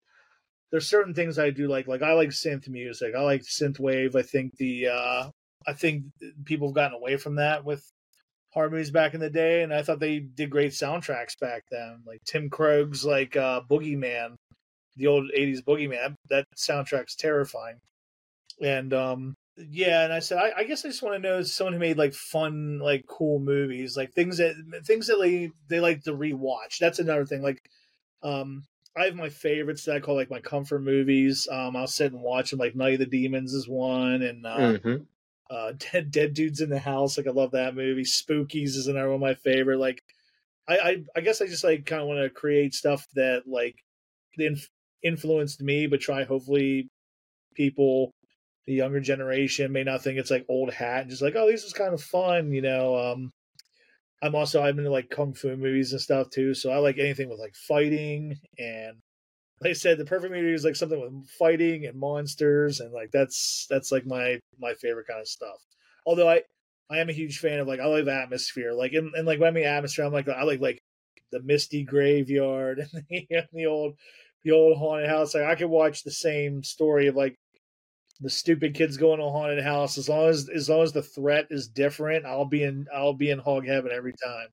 there's 0.72 0.88
certain 0.88 1.14
things 1.14 1.38
I 1.38 1.50
do 1.50 1.68
like. 1.68 1.88
Like 1.88 2.02
I 2.02 2.14
like 2.14 2.30
synth 2.30 2.70
music. 2.70 3.16
I 3.16 3.22
like 3.22 3.42
synth 3.42 3.80
wave. 3.80 4.16
I 4.16 4.22
think 4.22 4.56
the 4.58 4.88
uh, 4.88 5.30
I 5.68 5.74
think 5.74 6.06
people 6.46 6.70
have 6.70 6.76
gotten 6.76 6.98
away 6.98 7.18
from 7.18 7.36
that 7.36 7.66
with 7.66 7.84
horror 8.52 8.70
movies 8.70 8.92
back 8.92 9.14
in 9.14 9.20
the 9.20 9.30
day, 9.30 9.64
and 9.64 9.74
I 9.74 9.82
thought 9.82 10.00
they 10.00 10.20
did 10.20 10.50
great 10.50 10.72
soundtracks 10.72 11.40
back 11.40 11.64
then. 11.72 12.02
Like 12.06 12.24
Tim 12.26 12.50
Krog's 12.50 13.06
like 13.06 13.36
uh, 13.36 13.62
Boogeyman, 13.70 14.36
the 14.96 15.08
old 15.08 15.32
'80s 15.38 15.64
Boogeyman. 15.64 16.16
That 16.30 16.46
soundtrack's 16.58 17.16
terrifying. 17.16 17.78
And 18.62 18.94
um, 18.94 19.36
yeah, 19.58 20.04
and 20.04 20.14
I 20.14 20.20
said, 20.20 20.38
I, 20.38 20.52
I 20.58 20.64
guess 20.64 20.84
I 20.84 20.90
just 20.90 21.04
want 21.04 21.16
to 21.16 21.30
know 21.30 21.42
someone 21.44 21.74
who 21.74 21.80
made 21.80 21.98
like 21.98 22.14
fun, 22.14 22.80
like 22.80 23.06
cool 23.08 23.40
movies, 23.40 23.96
like 23.96 24.14
things 24.14 24.38
that 24.38 24.56
things 24.84 25.08
that 25.08 25.20
they 25.22 25.52
they 25.70 25.80
like 25.80 26.04
to 26.04 26.14
rewatch. 26.14 26.80
That's 26.80 27.00
another 27.00 27.26
thing. 27.26 27.42
Like, 27.42 27.62
um, 28.24 28.66
I 28.98 29.06
have 29.06 29.16
my 29.16 29.30
favorites 29.30 29.86
that 29.86 29.96
I 29.96 30.00
call 30.00 30.16
like 30.16 30.32
my 30.32 30.42
comfort 30.42 30.82
movies. 30.82 31.48
Um, 31.50 31.76
I'll 31.76 31.88
sit 31.88 32.12
and 32.12 32.22
watch 32.22 32.50
them. 32.50 32.60
Like 32.60 32.76
Night 32.76 32.94
of 32.94 33.00
the 33.00 33.06
Demons 33.06 33.54
is 33.54 33.68
one, 33.68 34.24
and 34.24 34.46
uh, 34.46 34.58
mm-hmm 34.58 35.04
uh, 35.50 35.74
Dead 35.92 36.12
Dead 36.12 36.34
Dudes 36.34 36.62
in 36.62 36.70
the 36.70 36.80
House. 36.80 37.18
Like 37.18 37.28
I 37.28 37.32
love 37.32 37.52
that 37.52 37.76
movie. 37.76 38.04
Spookies 38.04 38.76
is 38.76 38.88
another 38.88 39.08
one 39.08 39.16
of 39.16 39.22
my 39.22 39.36
favorite. 39.36 39.80
Like 39.80 40.02
I 40.68 40.78
I, 40.78 41.04
I 41.16 41.22
guess 41.22 41.42
I 41.42 41.48
just 41.48 41.64
like 41.64 41.86
kind 41.86 42.02
of 42.02 42.08
want 42.08 42.22
to 42.22 42.30
create 42.30 42.74
stuff 42.74 43.06
that 43.16 43.44
like 43.48 43.76
inf- 44.38 44.70
influenced 45.04 45.62
me, 45.62 45.88
but 45.88 46.02
try 46.02 46.24
hopefully 46.24 46.90
people 47.56 48.14
the 48.70 48.76
younger 48.76 49.00
generation 49.00 49.72
may 49.72 49.84
not 49.84 50.04
think 50.04 50.20
it's 50.20 50.30
like 50.30 50.46
old 50.48 50.72
hat 50.72 51.02
and 51.02 51.10
just 51.10 51.24
like 51.24 51.36
oh 51.36 51.50
this 51.50 51.64
is 51.64 51.74
kind 51.74 51.92
of 51.92 52.02
fun 52.02 52.54
you 52.54 52.62
know 52.62 52.96
um 52.96 53.32
i'm 54.22 54.36
also 54.36 54.62
i'm 54.62 54.78
into 54.78 54.92
like 54.92 55.10
kung 55.10 55.34
fu 55.34 55.58
movies 55.58 55.92
and 55.92 56.00
stuff 56.00 56.30
too 56.30 56.54
so 56.54 56.70
i 56.70 56.78
like 56.78 57.00
anything 57.00 57.30
with 57.30 57.40
like 57.40 57.56
fighting 57.56 58.38
and 58.60 58.98
like 59.62 59.72
I 59.72 59.74
said, 59.74 59.98
the 59.98 60.06
perfect 60.06 60.34
movie 60.34 60.54
is 60.54 60.64
like 60.64 60.76
something 60.76 61.00
with 61.00 61.30
fighting 61.32 61.86
and 61.86 62.00
monsters, 62.00 62.80
and 62.80 62.94
like 62.94 63.12
that's 63.12 63.68
that's 63.70 63.92
like 63.92 64.06
my 64.06 64.40
my 64.60 64.74
favorite 64.76 65.08
kind 65.08 65.20
of 65.20 65.28
stuff. 65.28 65.58
Although 66.06 66.30
I 66.30 66.44
I 66.90 67.00
am 67.00 67.10
a 67.10 67.14
huge 67.14 67.40
fan 67.40 67.60
of 67.60 67.68
like 67.68 67.80
I 67.80 67.86
love 67.86 68.08
atmosphere, 68.08 68.74
like 68.74 68.94
and, 68.94 69.14
and 69.16 69.28
like 69.28 69.40
when 69.40 69.50
I 69.50 69.52
mean 69.52 69.66
atmosphere, 69.66 70.06
I'm 70.06 70.14
like 70.14 70.30
I 70.30 70.44
like 70.44 70.62
like 70.62 70.80
the 71.32 71.42
misty 71.42 71.84
graveyard 71.84 72.80
and 72.94 73.04
the, 73.10 73.48
the 73.54 73.66
old 73.66 73.96
the 74.44 74.52
old 74.52 74.78
haunted 74.78 75.10
house. 75.10 75.36
Like 75.36 75.44
I 75.44 75.56
could 75.56 75.70
watch 75.70 76.04
the 76.04 76.12
same 76.12 76.64
story 76.64 77.08
of 77.08 77.16
like 77.16 77.36
the 78.22 78.30
stupid 78.30 78.76
kids 78.76 78.98
going 78.98 79.20
to 79.20 79.26
a 79.26 79.32
haunted 79.32 79.64
house 79.64 79.98
as 79.98 80.10
long 80.10 80.30
as 80.30 80.50
as 80.50 80.70
long 80.70 80.84
as 80.84 80.94
the 80.94 81.04
threat 81.04 81.48
is 81.50 81.68
different. 81.68 82.26
I'll 82.26 82.46
be 82.46 82.64
in 82.64 82.88
I'll 82.94 83.14
be 83.14 83.30
in 83.30 83.40
hog 83.40 83.66
heaven 83.66 83.92
every 83.94 84.14
time. 84.14 84.48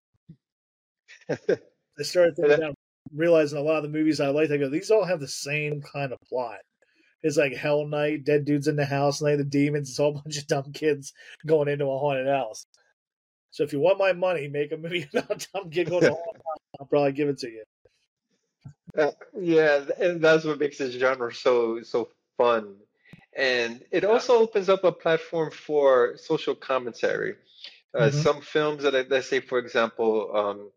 I 1.99 2.03
started 2.03 2.37
thinking 2.37 2.55
about 2.59 2.76
realizing 3.15 3.59
a 3.59 3.63
lot 3.63 3.79
of 3.79 3.83
the 3.85 3.97
movies 3.99 4.21
I 4.21 4.29
like, 4.29 4.51
I 4.51 4.57
go, 4.57 4.69
these 4.69 4.91
all 4.91 5.05
have 5.05 5.21
the 5.21 5.29
same 5.29 5.83
kind 5.83 6.13
of 6.13 6.21
plot. 6.23 6.59
It's 7.23 7.37
like 7.37 7.55
Hell 7.55 7.87
Night, 7.87 8.25
Dead 8.25 8.45
Dudes 8.45 8.69
in 8.69 8.77
the 8.77 8.85
House, 8.85 9.21
Night 9.21 9.33
of 9.33 9.39
the 9.39 9.45
Demons. 9.45 9.91
It's 9.91 9.99
all 9.99 10.11
a 10.11 10.23
bunch 10.23 10.39
of 10.39 10.47
dumb 10.47 10.73
kids 10.73 11.13
going 11.45 11.69
into 11.69 11.87
a 11.87 11.99
haunted 11.99 12.29
house. 12.29 12.67
So 13.51 13.65
if 13.65 13.73
you 13.73 13.81
want 13.81 13.99
my 13.99 14.13
money, 14.13 14.49
make 14.49 14.73
a 14.73 14.77
movie 14.77 15.09
about 15.15 15.47
dumb 15.53 15.71
kid 15.71 15.89
going 15.89 16.03
to 16.03 16.13
a 16.13 16.15
haunted 16.15 16.43
house. 16.47 16.79
I'll 16.79 16.87
probably 16.87 17.13
give 17.13 17.29
it 17.29 17.39
to 17.39 17.51
you. 17.51 17.65
Uh, 18.97 19.11
yeah, 19.39 19.85
and 19.99 20.23
that's 20.23 20.45
what 20.45 20.59
makes 20.59 20.79
this 20.79 20.95
genre 20.95 21.33
so 21.33 21.83
so 21.83 22.09
fun. 22.39 22.77
And 23.37 23.83
it 23.91 24.05
also 24.05 24.39
opens 24.39 24.69
up 24.69 24.85
a 24.85 24.93
platform 24.93 25.51
for 25.51 26.17
social 26.17 26.55
commentary. 26.55 27.35
Uh, 27.95 28.05
mm-hmm. 28.05 28.19
Some 28.19 28.41
films 28.41 28.83
that, 28.83 29.11
let's 29.11 29.29
say, 29.29 29.41
for 29.41 29.59
example, 29.59 30.31
um, 30.35 30.71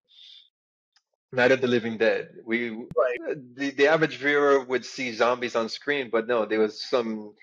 Night 1.32 1.52
of 1.52 1.62
the 1.62 1.68
Living 1.68 1.98
Dead. 1.98 2.30
We 2.44 2.70
right. 2.70 3.38
the 3.56 3.72
the 3.72 3.88
average 3.88 4.18
viewer 4.18 4.64
would 4.64 4.86
see 4.86 5.14
zombies 5.14 5.56
on 5.56 5.70
screen, 5.70 6.10
but 6.12 6.28
no, 6.28 6.46
there 6.46 6.60
was 6.60 6.82
some 6.82 7.34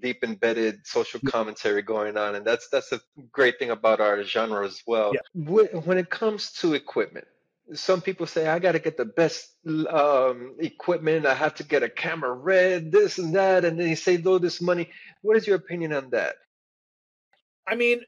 deep 0.00 0.22
embedded 0.24 0.86
social 0.86 1.20
commentary 1.26 1.82
going 1.82 2.16
on, 2.16 2.34
and 2.34 2.44
that's 2.44 2.68
that's 2.68 2.92
a 2.92 3.00
great 3.32 3.58
thing 3.58 3.70
about 3.70 4.00
our 4.00 4.22
genre 4.24 4.66
as 4.66 4.82
well. 4.86 5.12
Yeah. 5.14 5.64
When 5.84 5.98
it 5.98 6.10
comes 6.10 6.52
to 6.54 6.74
equipment, 6.74 7.26
some 7.74 8.00
people 8.00 8.26
say 8.26 8.46
I 8.46 8.58
got 8.58 8.72
to 8.72 8.78
get 8.78 8.96
the 8.96 9.04
best 9.04 9.54
um, 9.66 10.56
equipment. 10.58 11.26
I 11.26 11.34
have 11.34 11.54
to 11.56 11.64
get 11.64 11.82
a 11.82 11.88
camera 11.88 12.32
red, 12.32 12.92
this 12.92 13.18
and 13.18 13.34
that, 13.34 13.64
and 13.64 13.78
then 13.78 13.88
they 13.88 13.94
save 13.94 14.26
all 14.26 14.38
this 14.38 14.60
money. 14.60 14.90
What 15.22 15.36
is 15.36 15.46
your 15.46 15.56
opinion 15.56 15.92
on 15.92 16.10
that? 16.10 16.36
I 17.66 17.74
mean, 17.74 18.00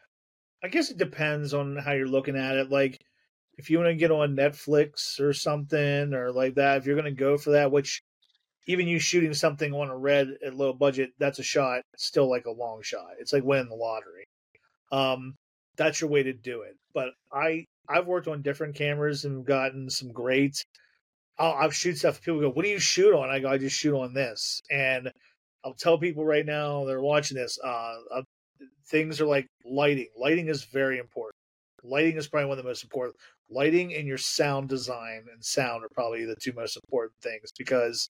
I 0.64 0.68
guess 0.68 0.90
it 0.90 0.98
depends 0.98 1.54
on 1.54 1.76
how 1.76 1.92
you're 1.92 2.06
looking 2.06 2.36
at 2.36 2.56
it. 2.56 2.70
Like 2.70 3.00
if 3.58 3.70
you 3.70 3.78
want 3.78 3.90
to 3.90 3.94
get 3.96 4.10
on 4.10 4.36
Netflix 4.36 5.20
or 5.20 5.32
something 5.32 6.14
or 6.14 6.32
like 6.32 6.54
that, 6.54 6.78
if 6.78 6.86
you're 6.86 6.96
going 6.96 7.04
to 7.04 7.20
go 7.20 7.36
for 7.36 7.50
that, 7.50 7.70
which 7.70 8.02
even 8.66 8.88
you 8.88 8.98
shooting 8.98 9.34
something 9.34 9.72
on 9.72 9.88
a 9.88 9.96
red 9.96 10.28
at 10.44 10.54
low 10.54 10.72
budget, 10.72 11.10
that's 11.18 11.38
a 11.38 11.42
shot. 11.42 11.82
It's 11.94 12.06
still 12.06 12.28
like 12.30 12.46
a 12.46 12.50
long 12.50 12.82
shot. 12.82 13.10
It's 13.18 13.32
like 13.32 13.44
winning 13.44 13.68
the 13.68 13.74
lottery. 13.74 14.24
Um, 14.90 15.34
that's 15.76 16.00
your 16.00 16.10
way 16.10 16.22
to 16.22 16.32
do 16.32 16.62
it. 16.62 16.76
But 16.94 17.10
I 17.32 17.66
I've 17.88 18.06
worked 18.06 18.28
on 18.28 18.42
different 18.42 18.76
cameras 18.76 19.24
and 19.24 19.44
gotten 19.44 19.90
some 19.90 20.12
great. 20.12 20.64
I'll, 21.38 21.54
I'll 21.54 21.70
shoot 21.70 21.98
stuff. 21.98 22.22
People 22.22 22.40
go, 22.40 22.50
"What 22.50 22.64
do 22.64 22.70
you 22.70 22.78
shoot 22.78 23.14
on?" 23.14 23.30
I 23.30 23.40
go, 23.40 23.48
"I 23.48 23.58
just 23.58 23.76
shoot 23.76 23.96
on 23.96 24.14
this." 24.14 24.62
And 24.70 25.10
I'll 25.64 25.74
tell 25.74 25.98
people 25.98 26.24
right 26.24 26.46
now 26.46 26.84
they're 26.84 27.00
watching 27.00 27.36
this. 27.36 27.58
Uh, 27.62 27.94
uh, 28.14 28.22
things 28.86 29.20
are 29.20 29.26
like 29.26 29.48
lighting. 29.64 30.08
Lighting 30.16 30.48
is 30.48 30.64
very 30.64 30.98
important. 30.98 31.34
Lighting 31.82 32.16
is 32.16 32.28
probably 32.28 32.48
one 32.48 32.58
of 32.58 32.64
the 32.64 32.68
most 32.68 32.84
important 32.84 33.16
lighting 33.52 33.94
and 33.94 34.06
your 34.06 34.18
sound 34.18 34.68
design 34.68 35.24
and 35.32 35.44
sound 35.44 35.84
are 35.84 35.88
probably 35.94 36.24
the 36.24 36.36
two 36.36 36.52
most 36.52 36.76
important 36.76 37.14
things 37.22 37.50
because 37.58 38.08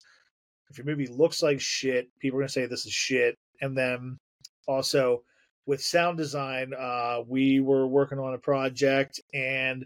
if 0.71 0.79
your 0.79 0.87
movie 0.87 1.07
looks 1.07 1.43
like 1.43 1.61
shit, 1.61 2.09
people 2.21 2.39
are 2.39 2.43
gonna 2.43 2.49
say 2.49 2.67
this 2.67 2.87
is 2.87 2.93
shit. 2.93 3.37
And 3.61 3.77
then 3.77 4.19
also 4.69 5.23
with 5.67 5.83
sound 5.83 6.17
design, 6.17 6.73
uh, 6.79 7.21
we 7.27 7.61
were 7.61 7.87
working 7.87 8.19
on 8.19 8.35
a 8.35 8.39
project 8.39 9.21
and 9.35 9.85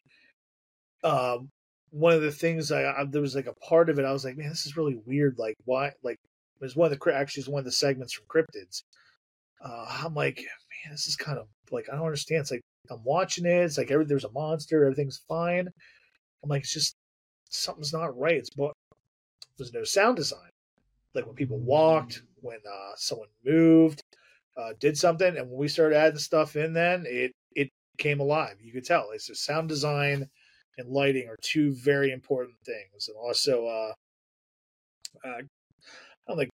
um, 1.02 1.48
one 1.90 2.14
of 2.14 2.22
the 2.22 2.32
things 2.32 2.72
I, 2.72 2.84
I, 2.84 3.04
there 3.08 3.20
was 3.22 3.36
like 3.36 3.46
a 3.46 3.54
part 3.54 3.88
of 3.88 3.98
it 3.98 4.04
I 4.04 4.12
was 4.12 4.24
like, 4.24 4.36
man, 4.36 4.48
this 4.48 4.66
is 4.66 4.76
really 4.76 4.98
weird. 5.06 5.38
Like 5.38 5.56
why? 5.64 5.92
Like 6.02 6.18
it 6.60 6.64
was 6.64 6.76
one 6.76 6.90
of 6.90 6.98
the 6.98 7.14
actually 7.14 7.42
was 7.42 7.48
one 7.48 7.60
of 7.60 7.64
the 7.64 7.72
segments 7.72 8.12
from 8.12 8.26
Cryptids. 8.26 8.82
uh, 9.64 9.86
I'm 10.02 10.14
like, 10.14 10.36
man, 10.36 10.92
this 10.92 11.06
is 11.06 11.16
kind 11.16 11.38
of 11.38 11.46
like 11.70 11.86
I 11.90 11.96
don't 11.96 12.04
understand. 12.04 12.40
It's 12.42 12.50
like 12.50 12.62
I'm 12.90 13.02
watching 13.04 13.46
it. 13.46 13.64
It's 13.64 13.78
like 13.78 13.90
every 13.90 14.04
there's 14.04 14.24
a 14.24 14.32
monster, 14.32 14.84
everything's 14.84 15.22
fine. 15.28 15.68
I'm 16.42 16.50
like, 16.50 16.62
it's 16.62 16.72
just 16.72 16.96
something's 17.50 17.92
not 17.92 18.18
right. 18.18 18.36
It's 18.36 18.50
but 18.50 18.72
there's 19.56 19.72
no 19.72 19.84
sound 19.84 20.16
design. 20.16 20.50
Like 21.14 21.26
when 21.26 21.34
people 21.34 21.58
walked, 21.58 22.22
when 22.40 22.58
uh, 22.58 22.92
someone 22.96 23.28
moved, 23.44 24.02
uh, 24.56 24.72
did 24.80 24.98
something, 24.98 25.36
and 25.36 25.48
when 25.48 25.58
we 25.58 25.68
started 25.68 25.96
adding 25.96 26.18
stuff 26.18 26.56
in, 26.56 26.72
then 26.72 27.04
it 27.06 27.32
it 27.54 27.70
came 27.98 28.20
alive. 28.20 28.56
You 28.60 28.72
could 28.72 28.84
tell. 28.84 29.10
It's 29.12 29.26
just 29.26 29.44
sound 29.44 29.68
design 29.68 30.28
and 30.76 30.88
lighting 30.88 31.28
are 31.28 31.36
two 31.40 31.74
very 31.74 32.10
important 32.10 32.56
things, 32.64 33.08
and 33.08 33.16
also 33.16 33.66
uh, 33.66 33.92
uh, 35.24 35.42
I'm 36.28 36.36
like 36.36 36.50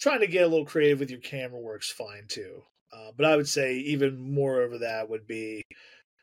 trying 0.00 0.20
to 0.20 0.26
get 0.26 0.44
a 0.44 0.48
little 0.48 0.66
creative 0.66 1.00
with 1.00 1.10
your 1.10 1.20
camera 1.20 1.60
works 1.60 1.90
fine 1.90 2.26
too. 2.28 2.62
Uh, 2.94 3.10
but 3.16 3.26
I 3.26 3.36
would 3.36 3.48
say 3.48 3.76
even 3.76 4.34
more 4.34 4.62
over 4.62 4.78
that 4.78 5.08
would 5.08 5.26
be, 5.26 5.62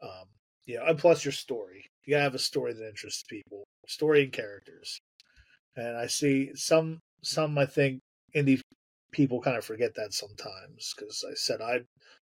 um, 0.03 0.25
you 0.65 0.77
know, 0.77 0.85
and 0.85 0.97
plus 0.97 1.25
your 1.25 1.31
story. 1.33 1.85
You 2.05 2.11
gotta 2.11 2.23
have 2.23 2.35
a 2.35 2.39
story 2.39 2.73
that 2.73 2.87
interests 2.87 3.23
people, 3.29 3.63
story 3.87 4.23
and 4.23 4.33
characters. 4.33 4.99
And 5.75 5.97
I 5.97 6.07
see 6.07 6.51
some 6.55 6.99
some 7.23 7.57
I 7.57 7.65
think 7.65 7.99
indie 8.35 8.61
people 9.11 9.41
kind 9.41 9.57
of 9.57 9.65
forget 9.65 9.95
that 9.95 10.13
sometimes 10.13 10.93
because 10.95 11.23
I 11.29 11.33
said 11.35 11.61
I 11.61 11.81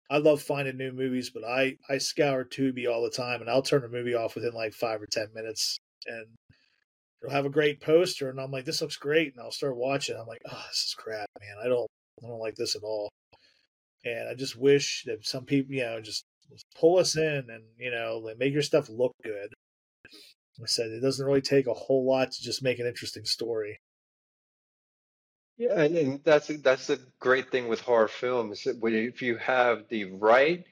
I 0.10 0.18
love 0.18 0.42
finding 0.42 0.78
new 0.78 0.92
movies, 0.92 1.30
but 1.30 1.44
I 1.46 1.78
I 1.90 1.98
scour 1.98 2.44
Tubi 2.46 2.88
all 2.92 3.04
the 3.04 3.10
time, 3.10 3.42
and 3.42 3.50
I'll 3.50 3.62
turn 3.62 3.84
a 3.86 3.88
movie 3.88 4.16
off 4.16 4.36
within 4.36 4.54
like 4.54 4.74
five 4.74 5.02
or 5.02 5.08
ten 5.08 5.28
minutes, 5.34 5.80
and 6.06 6.26
it'll 7.24 7.34
have 7.34 7.46
a 7.46 7.50
great 7.50 7.82
poster, 7.82 8.30
and 8.30 8.40
I'm 8.40 8.52
like, 8.52 8.66
this 8.66 8.82
looks 8.82 8.98
great, 8.98 9.34
and 9.34 9.42
I'll 9.44 9.52
start 9.52 9.78
watching. 9.78 10.18
I'm 10.18 10.28
like, 10.28 10.42
oh, 10.52 10.64
this 10.70 10.86
is 10.88 10.96
crap, 10.98 11.30
man. 11.40 11.56
I 11.64 11.68
don't 11.68 11.90
I 12.24 12.28
don't 12.28 12.40
like 12.40 12.56
this 12.56 12.76
at 12.76 12.84
all. 12.84 13.10
And 14.04 14.30
I 14.30 14.34
just 14.34 14.56
wish 14.56 15.04
that 15.06 15.26
some 15.26 15.46
people, 15.46 15.74
you 15.74 15.84
know, 15.84 16.02
just, 16.02 16.26
just 16.50 16.66
pull 16.80 16.98
us 16.98 17.16
in 17.16 17.48
and 17.50 17.64
you 17.78 17.92
know, 17.92 18.28
make 18.38 18.54
your 18.54 18.62
stuff 18.62 18.90
look 18.90 19.14
good. 19.24 19.54
I 20.62 20.66
said 20.66 20.92
it 20.92 21.02
doesn't 21.02 21.26
really 21.26 21.42
take 21.42 21.68
a 21.68 21.74
whole 21.74 22.06
lot 22.08 22.32
to 22.32 22.44
just 22.44 22.62
make 22.62 22.80
an 22.80 22.86
interesting 22.86 23.26
story. 23.26 23.80
Yeah, 25.58 25.82
and, 25.82 25.96
and 25.96 26.24
that's 26.24 26.48
that's 26.48 26.90
a 26.90 26.98
great 27.20 27.52
thing 27.52 27.68
with 27.68 27.82
horror 27.82 28.08
films. 28.08 28.66
If 28.66 29.22
you 29.22 29.38
have 29.38 29.88
the 29.90 30.06
right 30.06 30.64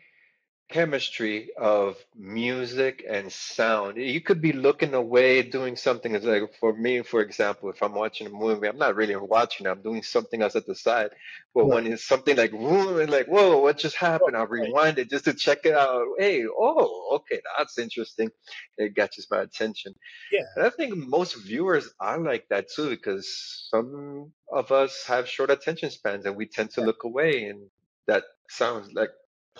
chemistry 0.69 1.49
of 1.57 1.97
music 2.15 3.03
and 3.09 3.31
sound. 3.31 3.97
You 3.97 4.21
could 4.21 4.39
be 4.39 4.53
looking 4.53 4.93
away, 4.93 5.41
doing 5.41 5.75
something. 5.75 6.13
It's 6.13 6.25
like 6.25 6.53
for 6.59 6.73
me, 6.73 7.01
for 7.01 7.21
example, 7.21 7.69
if 7.69 7.81
I'm 7.81 7.95
watching 7.95 8.27
a 8.27 8.29
movie, 8.29 8.67
I'm 8.67 8.77
not 8.77 8.95
really 8.95 9.15
watching. 9.15 9.65
I'm 9.65 9.81
doing 9.81 10.03
something 10.03 10.41
else 10.43 10.55
at 10.55 10.67
the 10.67 10.75
side. 10.75 11.09
But 11.55 11.63
right. 11.63 11.73
when 11.73 11.87
it's 11.87 12.07
something 12.07 12.37
like 12.37 12.51
whoa, 12.51 13.03
like 13.05 13.25
whoa, 13.27 13.57
what 13.57 13.79
just 13.79 13.95
happened? 13.95 14.37
I'll 14.37 14.45
rewind 14.45 14.99
it 14.99 15.09
just 15.09 15.25
to 15.25 15.33
check 15.33 15.65
it 15.65 15.73
out. 15.73 16.05
Hey, 16.19 16.45
oh, 16.45 17.17
okay, 17.17 17.41
that's 17.57 17.79
interesting. 17.79 18.29
It 18.77 18.95
catches 18.95 19.27
my 19.31 19.41
attention. 19.41 19.95
Yeah, 20.31 20.43
and 20.55 20.65
I 20.65 20.69
think 20.69 20.95
most 20.95 21.35
viewers 21.43 21.89
are 21.99 22.19
like 22.19 22.47
that 22.49 22.67
too, 22.69 22.91
because 22.91 23.67
some 23.71 24.31
of 24.53 24.71
us 24.71 25.03
have 25.07 25.27
short 25.27 25.49
attention 25.49 25.89
spans, 25.89 26.25
and 26.25 26.35
we 26.35 26.45
tend 26.45 26.69
to 26.71 26.81
yeah. 26.81 26.87
look 26.87 27.03
away, 27.03 27.45
and 27.45 27.69
that 28.07 28.23
sounds 28.49 28.91
like 28.93 29.09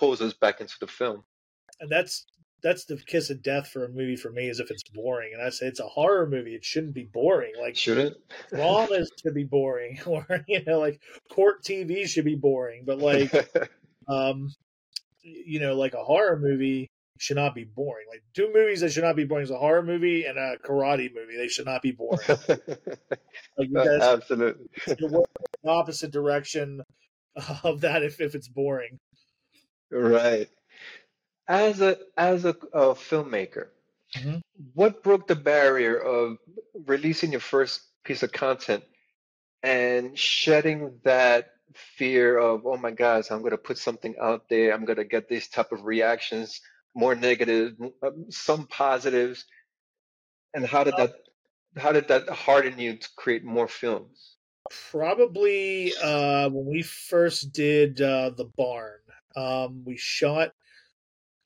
pulls 0.00 0.22
us 0.22 0.32
back 0.32 0.60
into 0.60 0.74
the 0.80 0.86
film. 0.86 1.22
And 1.80 1.90
that's 1.90 2.26
that's 2.62 2.84
the 2.86 2.96
kiss 2.96 3.30
of 3.30 3.42
death 3.42 3.68
for 3.68 3.84
a 3.84 3.88
movie 3.88 4.16
for 4.16 4.30
me 4.30 4.48
is 4.48 4.60
if 4.60 4.70
it's 4.70 4.82
boring. 4.94 5.32
And 5.34 5.42
I 5.42 5.50
say 5.50 5.66
it's 5.66 5.80
a 5.80 5.86
horror 5.86 6.28
movie; 6.28 6.54
it 6.54 6.64
shouldn't 6.64 6.94
be 6.94 7.04
boring. 7.04 7.52
Like 7.60 7.76
shouldn't 7.76 8.16
Raw 8.50 8.86
is 8.86 9.10
to 9.18 9.32
be 9.32 9.44
boring, 9.44 10.00
or 10.06 10.26
you 10.48 10.62
know, 10.66 10.80
like 10.80 11.00
court 11.30 11.62
TV 11.62 12.06
should 12.06 12.24
be 12.24 12.34
boring. 12.34 12.84
But 12.84 12.98
like, 12.98 13.32
um, 14.08 14.48
you 15.22 15.60
know, 15.60 15.76
like 15.76 15.94
a 15.94 16.04
horror 16.04 16.38
movie 16.38 16.90
should 17.18 17.36
not 17.36 17.54
be 17.54 17.64
boring. 17.64 18.06
Like 18.10 18.22
two 18.34 18.50
movies 18.52 18.80
that 18.80 18.92
should 18.92 19.04
not 19.04 19.16
be 19.16 19.24
boring 19.24 19.44
is 19.44 19.50
a 19.50 19.58
horror 19.58 19.82
movie 19.82 20.24
and 20.24 20.38
a 20.38 20.56
karate 20.58 21.14
movie. 21.14 21.36
They 21.36 21.48
should 21.48 21.66
not 21.66 21.82
be 21.82 21.92
boring. 21.92 22.18
like 23.58 23.72
guys, 23.72 24.02
absolutely, 24.02 24.66
the 24.86 25.24
opposite 25.66 26.10
direction 26.10 26.82
of 27.64 27.82
that 27.82 28.02
if 28.02 28.20
if 28.20 28.34
it's 28.34 28.48
boring. 28.48 28.98
Right. 29.90 30.48
As 31.48 31.80
a 31.80 31.98
as 32.16 32.44
a, 32.44 32.56
a 32.72 32.94
filmmaker, 32.94 33.68
mm-hmm. 34.16 34.38
what 34.74 35.02
broke 35.02 35.26
the 35.26 35.36
barrier 35.36 35.98
of 35.98 36.38
releasing 36.86 37.32
your 37.32 37.40
first 37.40 37.82
piece 38.04 38.22
of 38.22 38.32
content 38.32 38.84
and 39.62 40.18
shedding 40.18 40.98
that 41.04 41.50
fear 41.74 42.38
of 42.38 42.66
oh 42.66 42.76
my 42.76 42.90
gosh 42.90 43.30
i'm 43.30 43.40
going 43.40 43.52
to 43.52 43.58
put 43.58 43.78
something 43.78 44.14
out 44.20 44.48
there 44.48 44.72
i'm 44.72 44.84
going 44.84 44.96
to 44.98 45.04
get 45.04 45.28
these 45.28 45.48
type 45.48 45.70
of 45.70 45.84
reactions 45.84 46.60
more 46.94 47.14
negative 47.14 47.74
um, 48.02 48.26
some 48.30 48.66
positives 48.66 49.44
and 50.54 50.66
how 50.66 50.82
did 50.82 50.94
that 50.96 51.12
how 51.76 51.92
did 51.92 52.08
that 52.08 52.28
harden 52.28 52.78
you 52.78 52.96
to 52.96 53.08
create 53.16 53.44
more 53.44 53.68
films 53.68 54.36
probably 54.90 55.92
uh 56.02 56.48
when 56.48 56.66
we 56.66 56.82
first 56.82 57.52
did 57.52 58.00
uh 58.00 58.30
the 58.30 58.50
barn 58.56 58.98
um, 59.36 59.84
we 59.84 59.96
shot. 59.96 60.52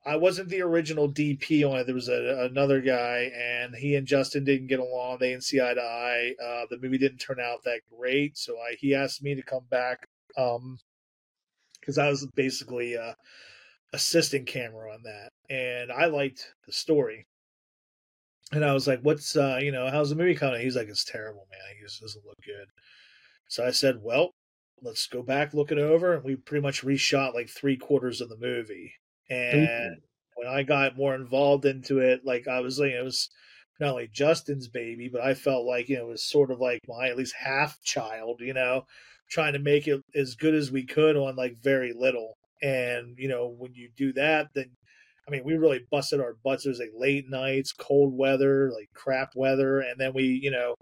I 0.07 0.17
wasn't 0.17 0.51
the 0.51 0.61
original 0.61 1.11
DP 1.11 1.69
on 1.69 1.79
it. 1.79 1.87
There 1.87 1.95
was 1.95 2.09
a, 2.09 2.49
another 2.51 2.81
guy, 2.81 3.31
and 3.35 3.75
he 3.75 3.95
and 3.97 4.07
Justin 4.07 4.45
didn't 4.45 4.67
get 4.67 4.79
along. 4.79 5.19
They 5.19 5.31
didn't 5.31 5.45
see 5.45 5.61
eye 5.61 5.75
to 5.75 5.81
eye. 5.81 6.35
Uh, 6.43 6.67
the 6.69 6.79
movie 6.79 6.99
didn't 6.99 7.19
turn 7.19 7.41
out 7.41 7.65
that 7.65 7.81
great, 7.97 8.37
so 8.37 8.55
I, 8.59 8.77
he 8.79 8.95
asked 8.95 9.23
me 9.23 9.35
to 9.35 9.43
come 9.43 9.65
back 9.71 10.07
Um 10.37 10.79
because 11.81 11.99
um, 11.99 12.07
I 12.07 12.09
was 12.09 12.27
basically 12.35 12.97
uh, 12.97 13.13
assistant 13.93 14.47
camera 14.47 14.93
on 14.93 15.03
that, 15.05 15.31
and 15.49 15.93
I 15.93 16.07
liked 16.07 16.55
the 16.67 16.73
story. 16.73 17.27
And 18.53 18.65
I 18.65 18.73
was 18.73 18.87
like, 18.87 19.01
"What's 19.01 19.37
uh, 19.37 19.59
you 19.61 19.73
know, 19.73 19.91
how's 19.91 20.11
the 20.11 20.17
movie 20.17 20.35
coming?" 20.35 20.61
He's 20.61 20.77
like, 20.77 20.89
"It's 20.89 21.05
terrible, 21.05 21.47
man. 21.51 21.77
He 21.77 21.85
just 21.85 22.01
doesn't 22.01 22.25
look 22.27 22.39
good." 22.45 22.67
So 23.49 23.67
I 23.67 23.71
said, 23.71 24.03
"Well, 24.03 24.35
let's 24.83 25.07
go 25.07 25.23
back, 25.23 25.55
look 25.55 25.73
it 25.73 25.79
over. 25.79 26.15
And 26.15 26.25
we 26.25 26.37
pretty 26.37 26.63
much 26.63 26.83
reshot 26.83 27.35
like 27.35 27.49
three 27.49 27.77
quarters 27.77 28.21
of 28.21 28.29
the 28.29 28.37
movie. 28.37 28.95
And 29.31 29.69
mm-hmm. 29.69 29.95
when 30.37 30.49
I 30.49 30.63
got 30.63 30.97
more 30.97 31.15
involved 31.15 31.65
into 31.65 31.99
it, 31.99 32.23
like 32.25 32.47
I 32.49 32.61
was 32.61 32.79
like, 32.79 32.93
it 32.93 33.05
was 33.05 33.29
not 33.81 33.91
only 33.91 34.09
Justin's 34.13 34.69
baby, 34.69 35.09
but 35.09 35.23
I 35.23 35.35
felt 35.35 35.67
like, 35.67 35.89
you 35.89 35.97
know, 35.97 36.07
it 36.07 36.11
was 36.11 36.25
sort 36.25 36.51
of 36.51 36.61
like 36.61 36.81
my 36.89 37.09
at 37.09 37.17
least 37.17 37.35
half 37.39 37.83
child, 37.83 38.41
you 38.41 38.55
know, 38.55 38.87
trying 39.31 39.55
to 39.55 39.59
make 39.59 39.89
it 39.89 40.03
as 40.15 40.35
good 40.35 40.55
as 40.55 40.71
we 40.71 40.85
could 40.85 41.17
on 41.17 41.37
like 41.37 41.63
very 41.63 41.93
little. 41.93 42.35
And, 42.63 43.19
you 43.19 43.29
know, 43.29 43.55
when 43.59 43.75
you 43.75 43.91
do 43.97 44.13
that, 44.15 44.49
then 44.55 44.71
I 45.27 45.31
mean, 45.31 45.43
we 45.45 45.55
really 45.55 45.87
busted 45.91 46.21
our 46.21 46.37
butts. 46.45 46.67
It 46.67 46.71
was 46.71 46.79
like 46.79 46.93
late 46.95 47.31
nights, 47.31 47.73
cold 47.73 48.17
weather, 48.17 48.71
like 48.71 48.91
crap 48.95 49.33
weather. 49.35 49.81
And 49.81 49.99
then 49.99 50.13
we, 50.13 50.25
you 50.25 50.51
know, 50.51 50.75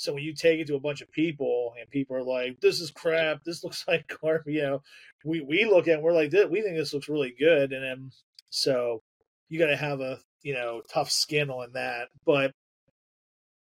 so 0.00 0.14
when 0.14 0.22
you 0.22 0.32
take 0.32 0.58
it 0.58 0.66
to 0.68 0.76
a 0.76 0.80
bunch 0.80 1.02
of 1.02 1.12
people 1.12 1.74
and 1.78 1.90
people 1.90 2.16
are 2.16 2.22
like, 2.22 2.58
"This 2.60 2.80
is 2.80 2.90
crap. 2.90 3.44
This 3.44 3.62
looks 3.64 3.84
like 3.86 4.10
garbage," 4.22 4.54
you 4.54 4.62
know, 4.62 4.82
we 5.26 5.42
we 5.42 5.66
look 5.66 5.88
at 5.88 5.98
it, 5.98 6.02
we're 6.02 6.14
like, 6.14 6.32
"We 6.32 6.62
think 6.62 6.76
this 6.76 6.94
looks 6.94 7.10
really 7.10 7.34
good," 7.38 7.72
and 7.72 7.84
then 7.84 8.10
so 8.48 9.02
you 9.50 9.58
got 9.58 9.66
to 9.66 9.76
have 9.76 10.00
a 10.00 10.18
you 10.42 10.54
know 10.54 10.80
tough 10.90 11.10
skin 11.10 11.50
on 11.50 11.72
that. 11.74 12.08
But 12.24 12.54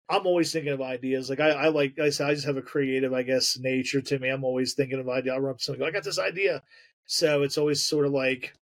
I'm 0.08 0.26
always 0.26 0.50
thinking 0.50 0.72
of 0.72 0.80
ideas. 0.80 1.28
Like 1.28 1.40
I, 1.40 1.50
I 1.50 1.68
like 1.68 1.98
I 1.98 2.08
said, 2.08 2.28
I 2.30 2.34
just 2.34 2.46
have 2.46 2.56
a 2.56 2.62
creative, 2.62 3.12
I 3.12 3.22
guess, 3.22 3.58
nature 3.58 4.00
to 4.00 4.18
me. 4.18 4.30
I'm 4.30 4.44
always 4.44 4.72
thinking 4.72 5.00
of 5.00 5.08
ideas. 5.10 5.34
I'll 5.34 5.42
rub 5.42 5.60
something. 5.60 5.84
I 5.84 5.90
got 5.90 6.04
this 6.04 6.18
idea. 6.18 6.62
So 7.04 7.42
it's 7.42 7.58
always 7.58 7.84
sort 7.84 8.06
of 8.06 8.12
like 8.12 8.54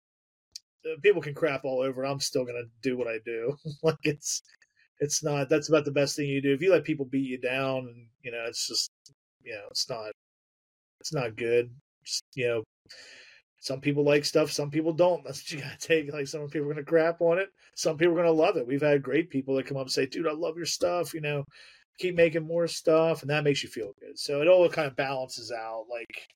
uh, 0.84 1.00
people 1.04 1.22
can 1.22 1.36
crap 1.36 1.64
all 1.64 1.82
over. 1.82 2.04
I'm 2.06 2.20
still 2.20 2.44
gonna 2.44 2.70
do 2.82 2.98
what 2.98 3.08
I 3.08 3.20
do. 3.24 3.56
like 3.84 3.98
it's 4.04 4.42
it's 5.02 5.24
not 5.24 5.50
that's 5.50 5.70
about 5.70 5.84
the 5.84 5.92
best 5.92 6.16
thing 6.16 6.30
you 6.30 6.42
do. 6.42 6.54
If 6.54 6.62
you 6.62 6.72
let 6.72 6.84
people 6.84 7.06
beat 7.06 7.28
you 7.28 7.38
down 7.38 7.88
and 7.88 8.08
you 8.22 8.32
know 8.32 8.46
it's 8.48 8.68
just 8.68 8.92
you 9.44 9.54
know 9.54 9.66
it's 9.70 9.90
not 9.90 10.12
it's 11.00 11.14
not 11.14 11.36
good. 11.36 11.70
Just 12.06 12.24
you 12.36 12.48
know 12.48 12.64
some 13.60 13.82
people 13.82 14.04
like 14.06 14.24
stuff 14.24 14.52
some 14.52 14.72
people 14.72 14.94
don't. 14.94 15.24
That's 15.26 15.42
what 15.44 15.52
you 15.52 15.62
gotta 15.62 15.78
take 15.78 16.14
like 16.14 16.28
some 16.28 16.48
people 16.48 16.70
are 16.70 16.74
gonna 16.74 16.86
crap 16.86 17.22
on 17.22 17.40
it 17.40 17.50
some 17.76 17.98
people 17.98 18.14
are 18.14 18.18
gonna 18.18 18.32
love 18.32 18.58
it. 18.58 18.68
We've 18.68 18.82
had 18.82 19.02
great 19.02 19.30
people 19.30 19.56
that 19.56 19.66
come 19.66 19.78
up 19.78 19.84
and 19.84 19.92
say 19.92 20.06
dude 20.06 20.28
i 20.28 20.32
love 20.32 20.58
your 20.58 20.66
stuff 20.66 21.14
you 21.14 21.22
know 21.22 21.44
keep 21.98 22.16
making 22.16 22.46
more 22.46 22.68
stuff 22.68 23.22
and 23.22 23.30
that 23.30 23.44
makes 23.44 23.64
you 23.64 23.70
feel 23.70 23.94
good. 24.00 24.18
So 24.18 24.42
it 24.42 24.48
all 24.48 24.68
kind 24.70 24.88
of 24.88 24.96
balances 24.96 25.52
out 25.52 25.86
like 25.90 26.28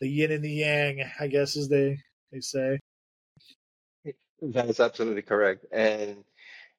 the 0.00 0.08
yin 0.08 0.32
and 0.32 0.44
the 0.44 0.50
yang 0.50 1.02
i 1.18 1.26
guess 1.26 1.56
as 1.56 1.68
they 1.68 1.98
they 2.32 2.40
say. 2.40 2.78
That 4.42 4.68
is 4.68 4.80
absolutely 4.80 5.22
correct 5.22 5.64
and 5.72 6.22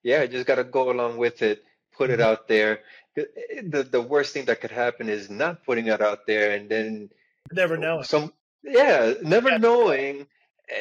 yeah, 0.08 0.22
you 0.22 0.30
just 0.30 0.48
got 0.48 0.56
to 0.56 0.64
go 0.64 0.90
along 0.90 1.18
with 1.18 1.42
it, 1.42 1.66
put 1.92 2.10
it 2.10 2.20
mm-hmm. 2.20 2.30
out 2.30 2.48
there. 2.48 2.80
The 3.16 3.84
the 3.92 4.02
worst 4.02 4.32
thing 4.34 4.46
that 4.46 4.62
could 4.62 4.72
happen 4.72 5.10
is 5.10 5.30
not 5.30 5.66
putting 5.66 5.88
it 5.88 6.02
out 6.02 6.26
there 6.26 6.56
and 6.56 6.70
then 6.70 7.10
never 7.52 7.76
know 7.76 8.04
Some 8.04 8.32
yeah, 8.64 9.16
never 9.22 9.50
yeah. 9.50 9.58
knowing 9.58 10.28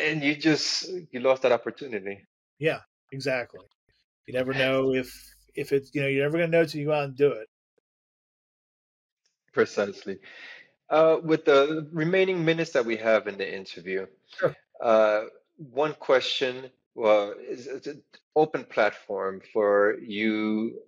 and 0.02 0.22
you 0.22 0.36
just 0.36 0.88
you 1.10 1.18
lost 1.20 1.42
that 1.42 1.50
opportunity. 1.50 2.22
Yeah, 2.58 2.80
exactly. 3.10 3.64
You 4.26 4.34
never 4.34 4.52
know 4.54 4.94
if 4.94 5.08
if 5.56 5.72
it's 5.72 5.90
you 5.92 6.02
know 6.02 6.08
you're 6.08 6.24
never 6.26 6.38
gonna 6.38 6.54
know 6.56 6.64
till 6.64 6.80
you 6.80 6.86
go 6.86 6.92
out 6.92 7.04
and 7.04 7.16
do 7.16 7.32
it. 7.32 7.48
Precisely. 9.52 10.18
Uh, 10.88 11.16
with 11.24 11.44
the 11.44 11.88
remaining 11.90 12.44
minutes 12.44 12.70
that 12.72 12.84
we 12.84 12.96
have 12.96 13.26
in 13.26 13.36
the 13.38 13.48
interview, 13.60 14.06
Sure. 14.38 14.54
uh, 14.80 15.22
one 15.56 15.94
question 15.94 16.70
well, 16.96 17.34
is 17.38 17.66
an 17.66 18.02
open 18.36 18.64
platform 18.64 19.40
for 19.52 19.96
you. 20.00 20.78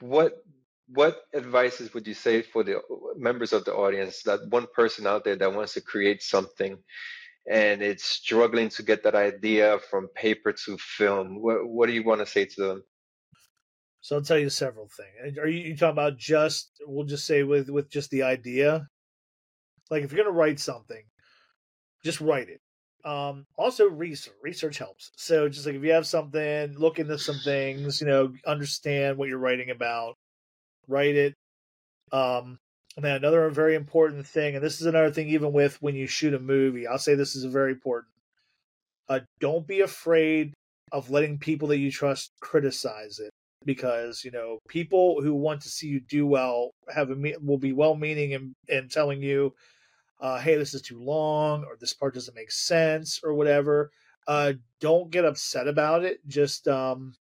What 0.00 0.42
what 0.88 1.22
advices 1.34 1.92
would 1.92 2.06
you 2.06 2.14
say 2.14 2.42
for 2.42 2.62
the 2.62 2.80
members 3.16 3.52
of 3.52 3.64
the 3.64 3.74
audience 3.74 4.22
that 4.22 4.48
one 4.50 4.68
person 4.72 5.06
out 5.06 5.24
there 5.24 5.36
that 5.36 5.52
wants 5.52 5.74
to 5.74 5.80
create 5.80 6.22
something 6.22 6.78
and 7.50 7.82
it's 7.82 8.04
struggling 8.04 8.68
to 8.68 8.84
get 8.84 9.02
that 9.02 9.16
idea 9.16 9.78
from 9.90 10.08
paper 10.08 10.52
to 10.52 10.78
film? 10.78 11.42
What 11.42 11.66
what 11.66 11.86
do 11.88 11.92
you 11.92 12.04
want 12.04 12.20
to 12.20 12.26
say 12.26 12.44
to 12.46 12.62
them? 12.62 12.84
So 14.00 14.14
I'll 14.16 14.22
tell 14.22 14.38
you 14.38 14.50
several 14.50 14.88
things. 14.88 15.36
Are 15.38 15.48
you, 15.48 15.70
you 15.70 15.76
talking 15.76 15.90
about 15.90 16.16
just? 16.16 16.70
We'll 16.86 17.06
just 17.06 17.26
say 17.26 17.42
with 17.42 17.68
with 17.68 17.90
just 17.90 18.10
the 18.10 18.22
idea. 18.22 18.88
Like 19.90 20.04
if 20.04 20.12
you're 20.12 20.24
gonna 20.24 20.36
write 20.36 20.60
something, 20.60 21.02
just 22.04 22.20
write 22.20 22.48
it. 22.48 22.60
Um, 23.06 23.46
also 23.56 23.88
research. 23.88 24.34
Research 24.42 24.78
helps. 24.78 25.12
So 25.16 25.48
just 25.48 25.64
like 25.64 25.76
if 25.76 25.84
you 25.84 25.92
have 25.92 26.06
something, 26.06 26.76
look 26.76 26.98
into 26.98 27.18
some 27.18 27.38
things. 27.44 28.00
You 28.00 28.08
know, 28.08 28.32
understand 28.44 29.16
what 29.16 29.28
you're 29.28 29.38
writing 29.38 29.70
about. 29.70 30.16
Write 30.88 31.14
it. 31.14 31.34
Um, 32.12 32.58
and 32.96 33.04
then 33.04 33.16
another 33.16 33.48
very 33.50 33.74
important 33.74 34.26
thing, 34.26 34.54
and 34.54 34.64
this 34.64 34.80
is 34.80 34.86
another 34.86 35.10
thing, 35.10 35.28
even 35.28 35.52
with 35.52 35.80
when 35.82 35.94
you 35.94 36.06
shoot 36.06 36.32
a 36.34 36.38
movie, 36.38 36.86
I'll 36.86 36.98
say 36.98 37.14
this 37.14 37.36
is 37.36 37.44
very 37.44 37.72
important. 37.72 38.12
Uh, 39.08 39.20
don't 39.38 39.66
be 39.66 39.80
afraid 39.80 40.54
of 40.92 41.10
letting 41.10 41.38
people 41.38 41.68
that 41.68 41.78
you 41.78 41.90
trust 41.90 42.32
criticize 42.40 43.18
it 43.18 43.30
because 43.64 44.24
you 44.24 44.30
know 44.30 44.58
people 44.68 45.20
who 45.20 45.34
want 45.34 45.60
to 45.60 45.68
see 45.68 45.88
you 45.88 46.00
do 46.00 46.26
well 46.26 46.70
have 46.94 47.10
a 47.10 47.34
will 47.42 47.58
be 47.58 47.72
well 47.72 47.96
meaning 47.96 48.34
and 48.34 48.52
and 48.68 48.90
telling 48.90 49.20
you 49.22 49.52
uh, 50.20 50.38
hey 50.38 50.56
this 50.56 50.74
is 50.74 50.82
too 50.82 51.00
long 51.00 51.64
or 51.64 51.76
this 51.78 51.92
part 51.92 52.14
doesn't 52.14 52.34
make 52.34 52.50
sense 52.50 53.20
or 53.22 53.34
whatever 53.34 53.90
uh, 54.28 54.52
don't 54.80 55.10
get 55.10 55.24
upset 55.24 55.68
about 55.68 56.04
it 56.04 56.18
just 56.26 56.66
um, 56.68 57.14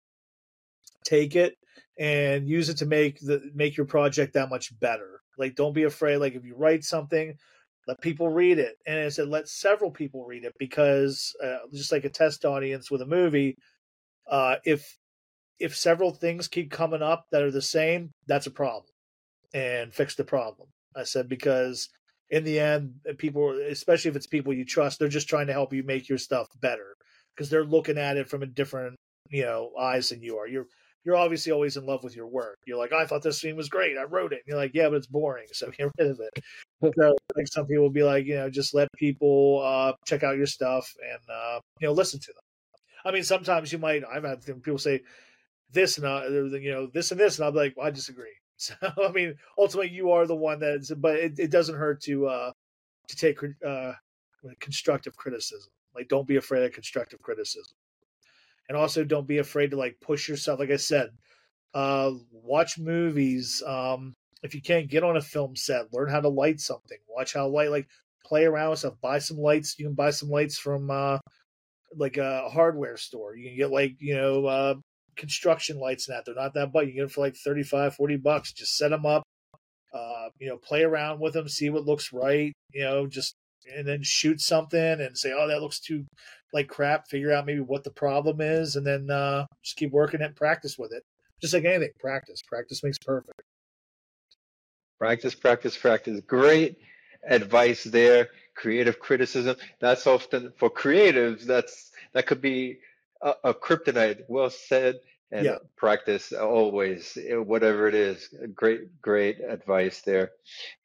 take 1.05 1.35
it 1.35 1.55
and 1.99 2.47
use 2.47 2.69
it 2.69 2.77
to 2.77 2.85
make 2.85 3.19
the 3.19 3.41
make 3.53 3.77
your 3.77 3.85
project 3.85 4.33
that 4.33 4.49
much 4.49 4.77
better 4.79 5.21
like 5.37 5.55
don't 5.55 5.73
be 5.73 5.83
afraid 5.83 6.17
like 6.17 6.33
if 6.33 6.43
you 6.43 6.55
write 6.55 6.83
something 6.83 7.35
let 7.87 8.01
people 8.01 8.29
read 8.29 8.57
it 8.57 8.75
and 8.87 8.99
i 8.99 9.09
said 9.09 9.27
let 9.27 9.47
several 9.47 9.91
people 9.91 10.25
read 10.25 10.43
it 10.43 10.53
because 10.57 11.35
uh, 11.43 11.57
just 11.71 11.91
like 11.91 12.05
a 12.05 12.09
test 12.09 12.45
audience 12.45 12.89
with 12.89 13.01
a 13.01 13.05
movie 13.05 13.55
uh, 14.29 14.55
if 14.65 14.97
if 15.59 15.75
several 15.75 16.11
things 16.11 16.47
keep 16.47 16.71
coming 16.71 17.01
up 17.01 17.25
that 17.31 17.43
are 17.43 17.51
the 17.51 17.61
same, 17.61 18.11
that's 18.27 18.47
a 18.47 18.51
problem 18.51 18.91
and 19.53 19.93
fix 19.93 20.15
the 20.15 20.23
problem. 20.23 20.67
I 20.95 21.03
said, 21.03 21.29
because 21.29 21.89
in 22.33 22.43
the 22.43 22.59
end, 22.59 22.95
uh, 23.07 23.13
people, 23.15 23.55
especially 23.69 24.09
if 24.09 24.15
it's 24.15 24.25
people 24.25 24.51
you 24.53 24.65
trust, 24.65 24.97
they're 24.97 25.07
just 25.07 25.29
trying 25.29 25.45
to 25.47 25.53
help 25.53 25.71
you 25.71 25.83
make 25.83 26.09
your 26.09 26.17
stuff 26.17 26.47
better 26.59 26.95
because 27.35 27.47
they're 27.47 27.63
looking 27.63 27.99
at 27.99 28.17
it 28.17 28.27
from 28.27 28.41
a 28.41 28.47
different, 28.47 28.95
you 29.29 29.43
know, 29.43 29.69
eyes 29.79 30.09
than 30.09 30.23
you 30.23 30.37
are. 30.39 30.47
You're, 30.47 30.65
you're 31.05 31.15
obviously 31.15 31.51
always 31.51 31.77
in 31.77 31.85
love 31.85 32.03
with 32.03 32.15
your 32.15 32.25
work. 32.25 32.57
You're 32.65 32.79
like, 32.79 32.91
I 32.91 33.05
thought 33.05 33.21
this 33.21 33.39
scene 33.39 33.55
was 33.55 33.69
great. 33.69 33.99
I 33.99 34.03
wrote 34.05 34.33
it. 34.33 34.37
And 34.39 34.47
you're 34.47 34.57
like, 34.57 34.71
yeah, 34.73 34.89
but 34.89 34.95
it's 34.95 35.05
boring. 35.05 35.45
So 35.51 35.69
get 35.77 35.91
rid 35.99 36.09
of 36.09 36.19
it. 36.21 36.43
so, 36.99 37.15
like 37.35 37.47
some 37.47 37.67
people 37.67 37.83
will 37.83 37.91
be 37.91 38.03
like, 38.03 38.25
you 38.25 38.35
know, 38.35 38.49
just 38.49 38.73
let 38.73 38.87
people 38.97 39.61
uh, 39.63 39.93
check 40.07 40.23
out 40.23 40.35
your 40.37 40.47
stuff 40.47 40.91
and, 41.07 41.21
uh, 41.29 41.59
you 41.79 41.87
know, 41.87 41.93
listen 41.93 42.19
to 42.19 42.33
them. 42.33 42.43
I 43.05 43.11
mean, 43.11 43.23
sometimes 43.23 43.71
you 43.71 43.77
might, 43.77 44.01
I've 44.11 44.23
had 44.23 44.43
people 44.63 44.79
say, 44.79 45.01
this 45.71 45.97
and 45.97 46.05
uh, 46.05 46.21
you 46.29 46.71
know 46.71 46.85
this 46.85 47.09
and 47.11 47.19
this, 47.19 47.39
and 47.39 47.47
I'm 47.47 47.55
like, 47.55 47.73
well, 47.75 47.87
I 47.87 47.89
disagree. 47.89 48.35
So 48.57 48.75
I 48.81 49.11
mean, 49.11 49.35
ultimately, 49.57 49.91
you 49.91 50.11
are 50.11 50.27
the 50.27 50.35
one 50.35 50.59
that's, 50.59 50.91
but 50.93 51.15
it, 51.15 51.39
it 51.39 51.51
doesn't 51.51 51.75
hurt 51.75 52.01
to 52.03 52.27
uh, 52.27 52.51
to 53.07 53.15
take 53.15 53.39
uh, 53.65 53.93
constructive 54.59 55.15
criticism. 55.17 55.71
Like, 55.95 56.07
don't 56.07 56.27
be 56.27 56.37
afraid 56.37 56.63
of 56.63 56.71
constructive 56.71 57.21
criticism, 57.21 57.75
and 58.69 58.77
also 58.77 59.03
don't 59.03 59.27
be 59.27 59.39
afraid 59.39 59.71
to 59.71 59.77
like 59.77 59.97
push 60.01 60.29
yourself. 60.29 60.59
Like 60.59 60.71
I 60.71 60.77
said, 60.77 61.09
uh, 61.73 62.11
watch 62.31 62.77
movies. 62.77 63.61
Um, 63.65 64.13
if 64.43 64.53
you 64.53 64.61
can't 64.61 64.89
get 64.89 65.03
on 65.03 65.17
a 65.17 65.21
film 65.21 65.55
set, 65.55 65.93
learn 65.93 66.09
how 66.09 66.21
to 66.21 66.29
light 66.29 66.59
something. 66.59 66.97
Watch 67.07 67.33
how 67.33 67.47
light, 67.47 67.71
like 67.71 67.87
play 68.25 68.45
around 68.45 68.71
with 68.71 68.79
stuff. 68.79 68.95
Buy 69.01 69.19
some 69.19 69.37
lights. 69.37 69.75
You 69.77 69.85
can 69.85 69.95
buy 69.95 70.11
some 70.11 70.29
lights 70.29 70.57
from 70.57 70.89
uh, 70.91 71.17
like 71.95 72.17
a 72.17 72.49
hardware 72.49 72.97
store. 72.97 73.35
You 73.35 73.49
can 73.49 73.57
get 73.57 73.71
like 73.71 73.95
you 73.99 74.15
know 74.15 74.45
uh, 74.45 74.75
construction 75.15 75.79
lights 75.79 76.07
and 76.07 76.15
that. 76.15 76.25
They're 76.25 76.35
not 76.35 76.53
that 76.53 76.71
but 76.71 76.87
You 76.87 76.93
get 76.93 77.01
them 77.01 77.09
for 77.09 77.21
like 77.21 77.35
35, 77.35 77.95
40 77.95 78.17
bucks. 78.17 78.53
Just 78.53 78.77
set 78.77 78.89
them 78.89 79.05
up, 79.05 79.23
uh, 79.93 80.29
you 80.39 80.49
know, 80.49 80.57
play 80.57 80.83
around 80.83 81.19
with 81.19 81.33
them, 81.33 81.47
see 81.47 81.69
what 81.69 81.85
looks 81.85 82.11
right, 82.13 82.53
you 82.73 82.83
know, 82.83 83.07
just, 83.07 83.35
and 83.75 83.87
then 83.87 83.99
shoot 84.03 84.41
something 84.41 84.79
and 84.79 85.17
say, 85.17 85.31
oh, 85.33 85.47
that 85.47 85.61
looks 85.61 85.79
too 85.79 86.05
like 86.51 86.67
crap. 86.67 87.07
Figure 87.07 87.31
out 87.31 87.45
maybe 87.45 87.61
what 87.61 87.83
the 87.83 87.91
problem 87.91 88.41
is 88.41 88.75
and 88.75 88.85
then 88.85 89.09
uh, 89.09 89.45
just 89.63 89.77
keep 89.77 89.91
working 89.91 90.21
it 90.21 90.35
practice 90.35 90.77
with 90.77 90.91
it. 90.91 91.03
Just 91.41 91.53
like 91.53 91.65
anything, 91.65 91.89
practice. 91.99 92.41
Practice 92.47 92.83
makes 92.83 92.97
perfect. 92.97 93.41
Practice, 94.99 95.35
practice, 95.35 95.77
practice. 95.77 96.21
Great 96.21 96.77
advice 97.27 97.83
there. 97.83 98.29
Creative 98.55 98.97
criticism. 98.99 99.55
That's 99.81 100.07
often 100.07 100.53
for 100.57 100.69
creatives, 100.69 101.43
that's 101.43 101.91
that 102.13 102.27
could 102.27 102.41
be 102.41 102.77
a, 103.23 103.33
a 103.45 103.53
kryptonite. 103.53 104.25
Well 104.27 104.51
said. 104.51 104.99
And 105.31 105.45
Yeah. 105.45 105.57
practice 105.77 106.31
always, 106.31 107.17
eh, 107.17 107.33
whatever 107.37 107.87
it 107.87 107.95
is. 107.95 108.29
Great, 108.53 109.01
great 109.01 109.39
advice 109.41 110.01
there. 110.01 110.29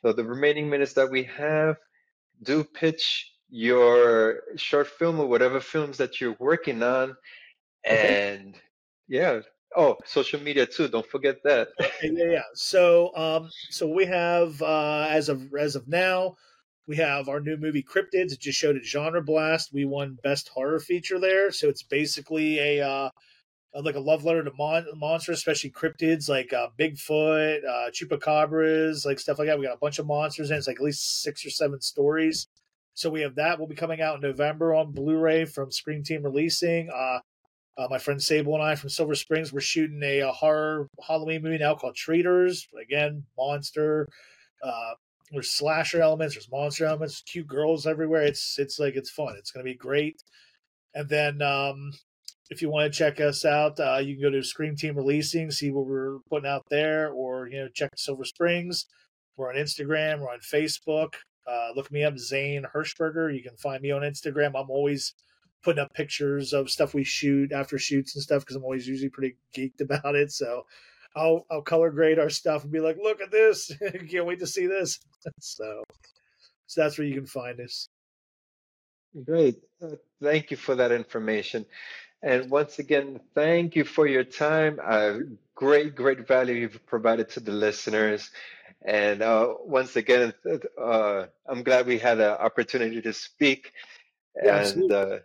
So 0.01 0.14
the 0.14 0.24
remaining 0.24 0.70
minutes 0.70 0.94
that 0.94 1.11
we 1.11 1.24
have, 1.24 1.77
do 2.42 2.64
pitch 2.64 3.31
your 3.51 4.40
short 4.57 4.87
film 4.87 5.20
or 5.20 5.27
whatever 5.27 5.61
films 5.61 5.98
that 5.98 6.18
you're 6.18 6.37
working 6.38 6.83
on. 6.83 7.14
Okay. 7.87 8.33
And 8.33 8.55
yeah. 9.07 9.42
Oh, 9.77 9.98
social 10.07 10.40
media 10.40 10.64
too. 10.64 10.88
Don't 10.88 11.07
forget 11.07 11.42
that. 11.44 11.68
Okay, 11.79 12.11
yeah, 12.11 12.31
yeah. 12.33 12.48
So, 12.55 13.14
um, 13.14 13.51
so 13.68 13.87
we 13.87 14.07
have 14.07 14.62
uh, 14.62 15.09
as 15.11 15.29
of 15.29 15.53
as 15.55 15.77
of 15.77 15.87
now, 15.88 16.37
we 16.88 16.96
have 16.96 17.29
our 17.29 17.38
new 17.38 17.59
movie 17.59 17.83
Cryptids. 17.83 18.33
It 18.33 18.40
just 18.40 18.59
showed 18.59 18.77
at 18.77 18.85
Genre 18.85 19.22
Blast. 19.22 19.74
We 19.74 19.85
won 19.85 20.18
Best 20.24 20.48
Horror 20.48 20.81
Feature 20.81 21.20
there. 21.20 21.53
So 21.53 21.68
it's 21.68 21.83
basically 21.83 22.59
a 22.59 22.85
uh, 22.85 23.11
like 23.74 23.94
a 23.94 24.01
love 24.01 24.24
letter 24.24 24.42
to 24.42 24.51
mon- 24.59 24.87
monsters, 24.96 25.37
especially 25.37 25.70
cryptids 25.70 26.31
like 26.31 26.53
uh, 26.55 26.68
Bigfoot, 26.81 27.59
uh, 27.64 27.90
chupacabras, 27.90 29.05
like 29.05 29.20
stuff 29.20 29.38
like 29.38 29.48
that. 29.48 29.59
We 29.59 29.66
got 29.66 29.74
a 29.74 29.79
bunch 29.79 29.98
of 29.98 30.07
monsters, 30.07 30.51
and 30.51 30.57
it's 30.57 30.66
like 30.66 30.79
at 30.79 30.83
least 30.83 31.22
six 31.22 31.44
or 31.44 31.51
seven 31.51 31.81
stories. 31.83 32.48
So 32.94 33.11
we 33.11 33.20
have 33.20 33.35
that. 33.35 33.59
We'll 33.59 33.68
be 33.68 33.77
coming 33.77 34.01
out 34.01 34.16
in 34.16 34.22
November 34.22 34.74
on 34.74 34.92
Blu-ray 34.92 35.44
from 35.44 35.70
Scream 35.70 36.03
Team 36.03 36.24
Releasing. 36.24 36.88
Uh, 36.90 37.20
uh, 37.77 37.87
my 37.90 37.98
friend 37.98 38.20
Sable 38.20 38.55
and 38.55 38.62
I 38.62 38.74
from 38.74 38.88
Silver 38.88 39.14
Springs, 39.14 39.53
we're 39.53 39.61
shooting 39.61 40.03
a, 40.03 40.20
a 40.20 40.33
horror 40.33 40.88
Halloween 41.07 41.42
movie 41.42 41.59
now 41.59 41.77
called 41.77 41.94
Treaters. 41.94 42.66
Again, 42.83 43.22
monster. 43.37 44.09
Uh, 44.64 44.94
there's 45.32 45.50
slasher 45.50 46.00
elements, 46.00 46.34
there's 46.34 46.50
monster 46.50 46.86
elements, 46.86 47.22
cute 47.22 47.46
girls 47.46 47.86
everywhere. 47.86 48.22
It's 48.22 48.58
it's 48.58 48.78
like 48.78 48.96
it's 48.96 49.10
fun. 49.10 49.34
It's 49.38 49.50
gonna 49.50 49.64
be 49.64 49.74
great. 49.74 50.22
And 50.94 51.08
then 51.08 51.42
um, 51.42 51.92
if 52.50 52.62
you 52.62 52.70
want 52.70 52.92
to 52.92 52.98
check 52.98 53.20
us 53.20 53.44
out, 53.44 53.78
uh, 53.78 53.98
you 53.98 54.14
can 54.14 54.22
go 54.22 54.30
to 54.30 54.42
Scream 54.42 54.74
Team 54.74 54.96
Releasing, 54.96 55.50
see 55.50 55.70
what 55.70 55.86
we're 55.86 56.18
putting 56.30 56.48
out 56.48 56.66
there, 56.70 57.10
or 57.10 57.48
you 57.48 57.58
know 57.58 57.68
check 57.68 57.90
Silver 57.96 58.24
Springs. 58.24 58.86
We're 59.36 59.50
on 59.50 59.56
Instagram, 59.56 60.20
we're 60.20 60.32
on 60.32 60.40
Facebook. 60.40 61.14
Uh, 61.46 61.68
look 61.74 61.90
me 61.90 62.04
up, 62.04 62.18
Zane 62.18 62.66
Hershberger. 62.74 63.34
You 63.34 63.42
can 63.42 63.56
find 63.56 63.80
me 63.80 63.90
on 63.90 64.02
Instagram. 64.02 64.52
I'm 64.54 64.70
always 64.70 65.14
putting 65.62 65.82
up 65.82 65.92
pictures 65.94 66.52
of 66.52 66.70
stuff 66.70 66.94
we 66.94 67.04
shoot 67.04 67.52
after 67.52 67.78
shoots 67.78 68.14
and 68.14 68.22
stuff 68.22 68.42
because 68.42 68.56
I'm 68.56 68.64
always 68.64 68.86
usually 68.86 69.10
pretty 69.10 69.36
geeked 69.56 69.80
about 69.80 70.14
it. 70.14 70.32
So 70.32 70.64
I'll 71.18 71.46
I'll 71.50 71.62
color 71.62 71.90
grade 71.90 72.18
our 72.18 72.31
stuff 72.31 72.62
and 72.62 72.72
be 72.72 72.81
like, 72.81 72.96
look 73.02 73.20
at 73.20 73.31
this. 73.31 73.72
Can't 74.11 74.26
wait 74.26 74.38
to 74.38 74.46
see 74.46 74.66
this. 74.66 75.00
so 75.40 75.83
so 76.66 76.81
that's 76.81 76.98
where 76.98 77.07
you 77.07 77.14
can 77.14 77.26
find 77.26 77.61
us. 77.61 77.88
Great. 79.24 79.57
Uh, 79.83 79.96
thank 80.22 80.50
you 80.50 80.57
for 80.57 80.74
that 80.76 80.92
information. 80.92 81.66
And 82.22 82.51
once 82.51 82.78
again, 82.78 83.20
thank 83.34 83.74
you 83.74 83.84
for 83.84 84.07
your 84.07 84.24
time. 84.24 84.78
Uh, 84.84 85.18
great, 85.55 85.95
great 85.95 86.26
value 86.26 86.55
you've 86.55 86.84
provided 86.86 87.30
to 87.30 87.40
the 87.40 87.53
listeners. 87.53 88.30
And 88.84 89.22
uh, 89.22 89.55
once 89.64 89.97
again, 89.97 90.34
uh, 90.80 91.26
I'm 91.47 91.62
glad 91.62 91.86
we 91.86 91.99
had 91.99 92.20
an 92.20 92.32
opportunity 92.32 93.01
to 93.03 93.12
speak. 93.12 93.72
Yeah, 94.42 94.68
and 94.68 94.92
uh, 94.92 95.18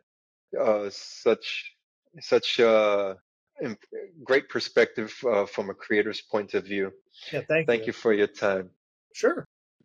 uh, 0.59 0.89
such 0.91 1.73
such 2.19 2.59
uh, 2.59 3.15
great 4.23 4.49
perspective 4.49 5.13
uh, 5.29 5.45
from 5.45 5.69
a 5.69 5.73
creator's 5.73 6.21
point 6.21 6.53
of 6.53 6.65
view. 6.65 6.91
Yeah, 7.31 7.41
thank, 7.47 7.67
Thank 7.67 7.81
you. 7.81 7.87
you 7.87 7.93
for 7.93 8.13
your 8.13 8.27
time. 8.27 8.69
Sure. 9.13 9.47